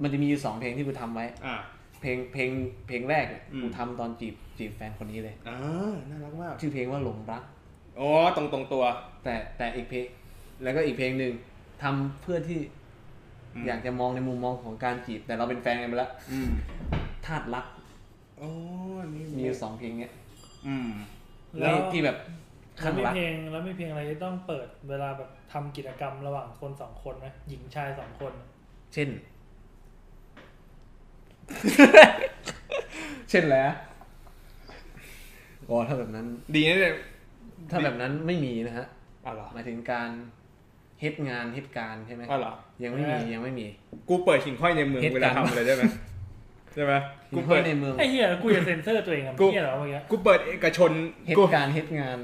[0.03, 1.55] มันจะมีอยู่สองเพลงที่กูทำไว้ อ่า
[2.01, 2.51] เพลงเพลง
[2.87, 5.59] เพลงแรกเนี่ยอืม กูทำตอนจีบจีบแฟนคนนี้เลย อ่า
[6.11, 7.43] น่ารักมากชื่อเพลงว่าหลงรัก
[8.01, 8.85] อ๋อตรงตรงตัว
[9.25, 10.05] แต่แต่อีกเพลง
[10.63, 11.33] แล้วก็อีกเพลงหนึ่ง
[11.83, 12.61] ทำเพื่อที่
[13.55, 16.51] อืม อยากจะมองในมุมมองของการจีบ แต่เราเป็นแฟนกันไปแล้วอืม
[17.27, 17.67] ธาตุรัก
[18.41, 18.51] อ๋อ
[19.15, 20.13] นี่มีอยู่สองเพลงเนี้ย
[20.67, 20.89] อืม
[21.61, 22.17] แล้วที่ที่แบบ
[22.83, 28.33] แล้วข้างมีรักเพลงแล้วมีเพลงอะไรที่ต้องเปิดเวลาแบบทำกิจกรรมระหว่างคนสองคนไหมหญิงชายสองคน
[28.95, 29.09] เช่น
[33.31, 33.71] เช่นแล้ว
[35.69, 36.95] อ๋อถ้าแบบนั้น ดีนะเนี่ย
[37.71, 38.87] ถ้าแบบนั้นไม่มีนะฮะ
[39.27, 40.11] อ๋อเหรอหมายถึงการ
[41.01, 42.53] เฮ็ดงานเฮ็ดการใช่ไหมอ๋อเหรอ
[42.83, 43.67] ยังไม่มียังไม่มี
[44.09, 45.83] กูเปิดหิ่งห้อยในเมืองเหตุเวกาลารณ์ทำอะไรได้ไหม
[46.73, 46.93] ใช่ไหม
[47.35, 50.91] กูกูเปิเปิดดในเมืองไอ้เหี้ยกูจะเซ็นเซอร์ตัวเองอะกูเหี้ยเหรอเมื่อกี้กูเปิดเอกชน
[51.27, 52.19] เฮ็ดกูการเฮ็ดงาน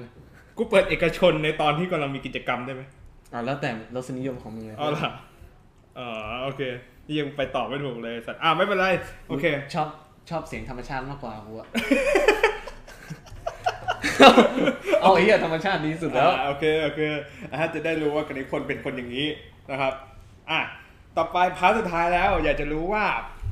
[0.57, 2.83] กูเปิดเอกชนในตอนที่กำลังมีกิจกรรมได้ไหม
[3.33, 5.11] อ่าแล้วแต่รสนิยมของมึงเลยอ๋อเหรอ
[5.99, 6.09] อ๋อ
[6.45, 6.63] โอเค
[7.07, 8.87] นี่ยังไปต่อไม่ถูกเลยสัตว์อ่าไม่เป็นไร
[9.29, 9.45] โอเค
[9.75, 9.89] ชอบ
[10.31, 11.69] ชอบเสียงธรรมชาติมากกว่ากูอะ
[15.01, 17.01] เอาไอ้เหี้ยธรรมชาติดีสุดแล้วอ่าโอเคโอเค
[17.53, 19.29] อะจะได้รู้ว่ากนิพนธ์เป็นคนอย่างนี้
[19.71, 19.93] นะครับ
[20.51, 20.61] อะ
[21.17, 23.05] ต่อไป part สุดท้ายแล้ว อยากจะรู้ว่า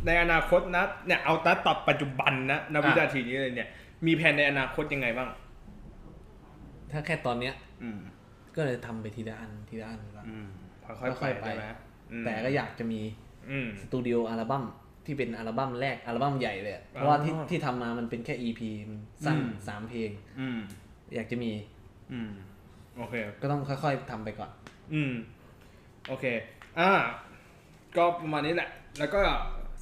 [0.06, 3.68] ในอนาคตนะเนี่ยเอาตัดตอบปัจจุบันนะณวินาทีนี้เลยเนี่ย
[4.06, 5.28] มีแผนในอนาคตยังไงบ้าง
[6.92, 8.00] ถ้าแค่ตอนเนี้ยอืม
[8.56, 10.46] ก็เลยทำไปทีละอันทีละอันละอืม
[10.84, 11.64] ค่อยๆค่ไปอยๆไปใช่ไหม
[12.12, 13.00] อืมแต่ก็อยากจะมี
[13.50, 14.64] อืม studio album
[15.06, 20.58] ที่เป็นอัลบั้มแรกอัลบั้มใหญ่เลยอะเพราะว่าที่อ๋อที่ทำมามันเป็นแค่ EP มันสั้นอืมสามเพลงอืม
[21.14, 21.52] อยากจะมี
[22.12, 22.32] อืม
[22.96, 24.50] โอเค ก็ต้องค่อยๆทำไปก่อน
[24.94, 25.12] อืม
[26.08, 26.24] โอเค
[26.78, 26.90] อ่า
[27.96, 29.20] ก็ประมาณนี้แหละ แล้วก็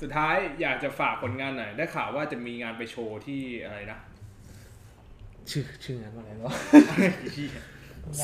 [0.01, 3.99] สุดท้ายอยากจะฝากผลงานหน่อย ได้ข่าวว่าจะมีงานไปโชว์ที่อะไรนะ
[5.51, 6.53] ชื่อชื่องานว่าอะไรวะ
[7.35, 7.47] ที่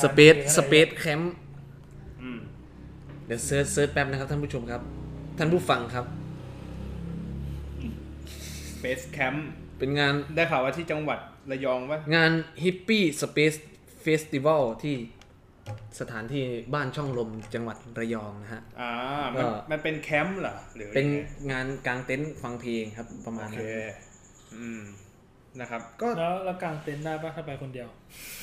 [0.01, 1.33] Space Space Camp
[2.21, 2.39] อืม
[3.25, 4.81] เดี๋ยว search search แป๊บนะครับท่านผู้ชมครับ
[5.37, 6.05] ท่านผู้ฟังครับ
[8.71, 9.39] Space Camp
[9.77, 11.19] เป็นงานได้ข่าวว่าที่จังหวัด
[11.51, 12.31] ระยองปะงาน
[12.63, 13.53] Hippie Space
[14.01, 14.95] Festival ที่
[15.99, 16.43] สถานที่
[16.73, 18.91] บ้านช่องลมจังหวัดระยองนะฮะ อ่า
[19.33, 23.95] มันก็ มันเป็นแคมป์เหรอหรือเป็นยังไงงานกางเต็นท์ฟังเพลงครับประมาณโอเคนั้น
[24.55, 24.81] อืม
[25.61, 27.87] นะครับ ก็แล้วแล้วกางเต็นท์ได้ปะถ้าไปคนเดียว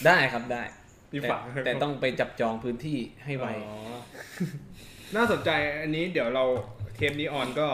[0.07, 0.63] ได้ครับได้
[1.13, 3.75] อีกแต่ฝั่งแต่ต้องไปจับจองพื้นที่ให้ไว อ๋อ
[5.17, 5.51] น่าสนใจ
[5.83, 6.45] อันนี้เดี๋ยวเรา
[6.97, 7.67] เทปนี้ออนก็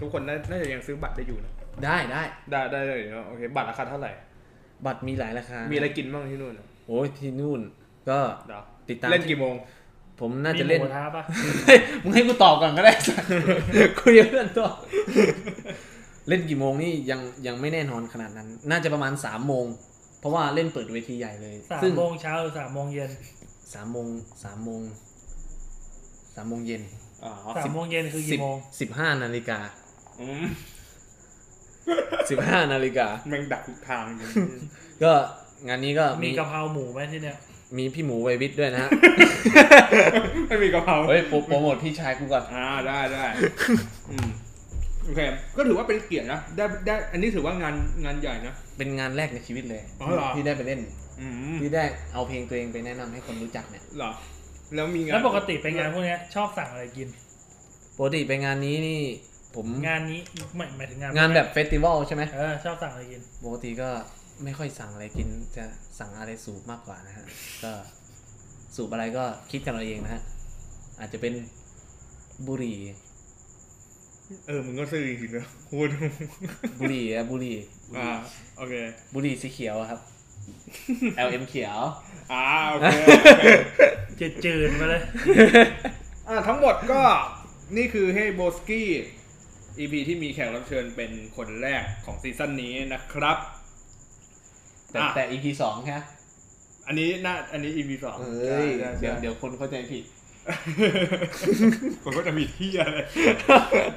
[0.00, 1.52] ทุกคนน่าน่าจะยังซื้อบัตรได้อยู่นะ
[1.84, 4.12] ได้ได้ ได้ได้เลยเนอะโอเคบัตรราคาเท่าไหร่
[4.86, 7.60] บัตรมีหลายราคามีมีอะไรกินบ้างที่นู่นอะโอ้ยที่นู่น
[8.08, 8.18] ก็
[8.48, 9.54] เดี๋ยวติดตามเล่นกี่โมง
[10.20, 11.22] ผมน่ามีจะหเล่นมูท้าปะ
[11.66, 12.92] เฮ้ยมึงให้กูตอบก่อนก็ได้
[14.00, 14.68] คุยกับเพื่อนตัว
[16.28, 19.66] เล่นกี่โมงนี่ยังยังไม่แน่นอนขนาดนั้น น่าจะประมาณสามโมง
[20.20, 23.10] เพราะว่าเล่นเปิดเวทีใหญ่เลยสามซึ่งโมงเช้าหรือสามโมงเย็น
[23.74, 24.06] สามโมง
[24.44, 24.80] สามโมง
[26.34, 26.82] สามโมงเย็น
[27.24, 29.58] อ๋อสามโมงเย็นคือสิบกี่โมงสิบห้านาฬิกา
[30.20, 30.44] อืม
[32.30, 34.28] สิบห้านาฬิกาแม่งดักทุกทางจริง
[35.02, 35.12] ก็
[35.68, 37.36] งานนี้ก็มีมีกะเพราหมูไหมที่เนี่ย
[37.76, 38.90] มีพี่หมูไววิทย์ด้วยนะฮะ
[40.48, 43.24] ไม่มีกะเพรา เฮ้ยโปรโปรโมทพี่ชายกูก่อน อ่าได้ได้
[44.10, 44.28] อืม
[45.04, 45.20] โอเค
[45.56, 47.74] ก็ถือว่าเป็นเกียรตินะ ได้ได้อันนี้ถือว่างาน
[48.04, 50.80] งานใหญ่นะ เป็นงานแรกในชีวิตเลยอ๋อเหรอ ที่ได้ไปเล่น
[51.20, 54.10] อืมที่ได้เอาเพลงตัวเองไปแนะนำให้คนรู้จักเนี่ยเหรอ
[54.74, 57.08] แล้วมีงานแล้วปกติไปงานพวกเนี้ยชอบสั่งอะไรกิน
[57.98, 59.00] ปกติไปงานนี้นี่
[59.54, 60.20] ผมงานนี้
[60.56, 63.88] ไม่หมายถึงงานงานแบบเฟสติวัลใช่ไหมเออชอบสั่งอะไรกิน ปกติก็
[64.44, 65.64] ไม่ค่อยสั่งอะไรกินจะ
[65.98, 67.24] สั่งอะไรสูบมากกว่านะฮะ
[67.64, 67.72] ก็
[68.76, 70.22] สูบอะไรก็คิดกันเอาเองนะฮะ
[71.00, 71.34] อาจจะเป็น
[72.46, 72.78] บุหรี่
[74.46, 75.88] เออมึงก็ซื้อจริงๆนะพูด
[76.80, 77.56] บุหรี่อะบุหรี่
[77.96, 78.10] อ่า
[78.56, 78.74] โอเค
[79.14, 80.00] บุหรี่สีเขียวอะครับ
[81.26, 81.78] LM เขียว
[82.32, 82.86] อ่าโอเค
[84.20, 85.02] จืดจืดๆมาเลย
[86.28, 87.00] อ่าทั้งหมดก็
[87.76, 88.88] นี่คือให้โบสกี้
[89.78, 93.38] EP ที่มีแขกรับเชิญเป็นคนแรกของซีซั่นนี้นะครับ
[94.90, 96.00] แต่อะ แต่ EP สองใช่ไหม
[96.86, 100.04] อันนี้น่าอันนี้ EP สองเอ้ยใช่ใช่เดี๋ยวใช่เดี๋ยวคนเข้าใจผิด
[102.04, 102.98] ผมก็จะมีที่อะไร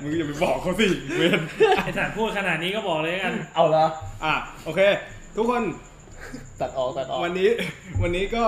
[0.02, 0.88] มึงอย่าไปบอกเขาสิ
[1.18, 1.42] เวน
[1.84, 3.86] ไอ้สารพูดขนาดนี้ก็บอกเลยกัน เอาละ
[4.24, 4.34] อะ
[4.66, 4.82] โอเค
[5.36, 5.64] ทุกคน
[6.60, 7.50] ตัดออกตัดออกวันนี้
[8.02, 8.46] วันนี้ก็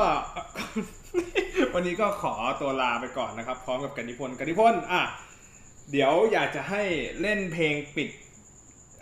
[1.73, 5.01] วันนี้ก็ขอตัวลาไปก่อนนะครับ พร้อมกับกนิพนธ์กนิพนธ์อะ
[5.91, 6.83] เดี๋ยวอยากจะให้
[7.21, 8.09] เล่นเพลงปิด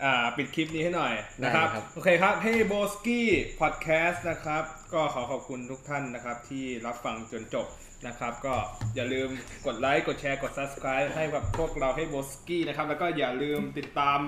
[0.04, 3.28] อ่าปิดคลิปนี้ให้หน่อยนะครับ โอเคครับให้โบสกี้
[3.60, 7.68] พอดแคสต์นะครับ ก็ขอขอบคุณทุกท่านนะครับ ที่รับฟังจนจบ
[8.06, 8.54] นะครับ ก็
[8.96, 9.30] อย่าลืม
[9.66, 14.20] กดไลค์กดแชร์กด subscribe ให้กับพวกเราให้ Broski นะครับ แล้วก็อย่าลืมติดตาม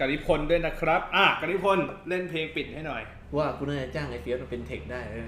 [0.00, 3.02] กนิพนธ์ด้วยนะครับ อะกนิพนธ์เล่นเพลงปิดให้หน่อย
[3.36, 5.20] ว่ากูน่าจะจ้างไอ้เฟียสมาเป็น tech ได้เลย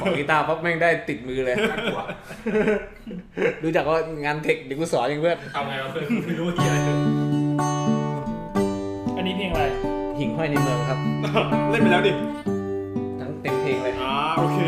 [0.00, 1.56] ขอกีตาร์ปั๊บแม่งได้ติดมือเลย
[3.64, 6.96] รู้จักว่างาน tech เดี๋ยวกูสอนอย่างเพื่อนเอาไงวะเพื่อนไม่รู้ที่อะไรเลย
[9.16, 9.64] อันนี้เพลงอะไร
[10.18, 10.98] หิ่งห้อยในเมืองครับ
[11.70, 12.12] เล่นไปแล้วดิ
[13.20, 14.58] ทั้งเต็มเพลงเลย อ่าโอเค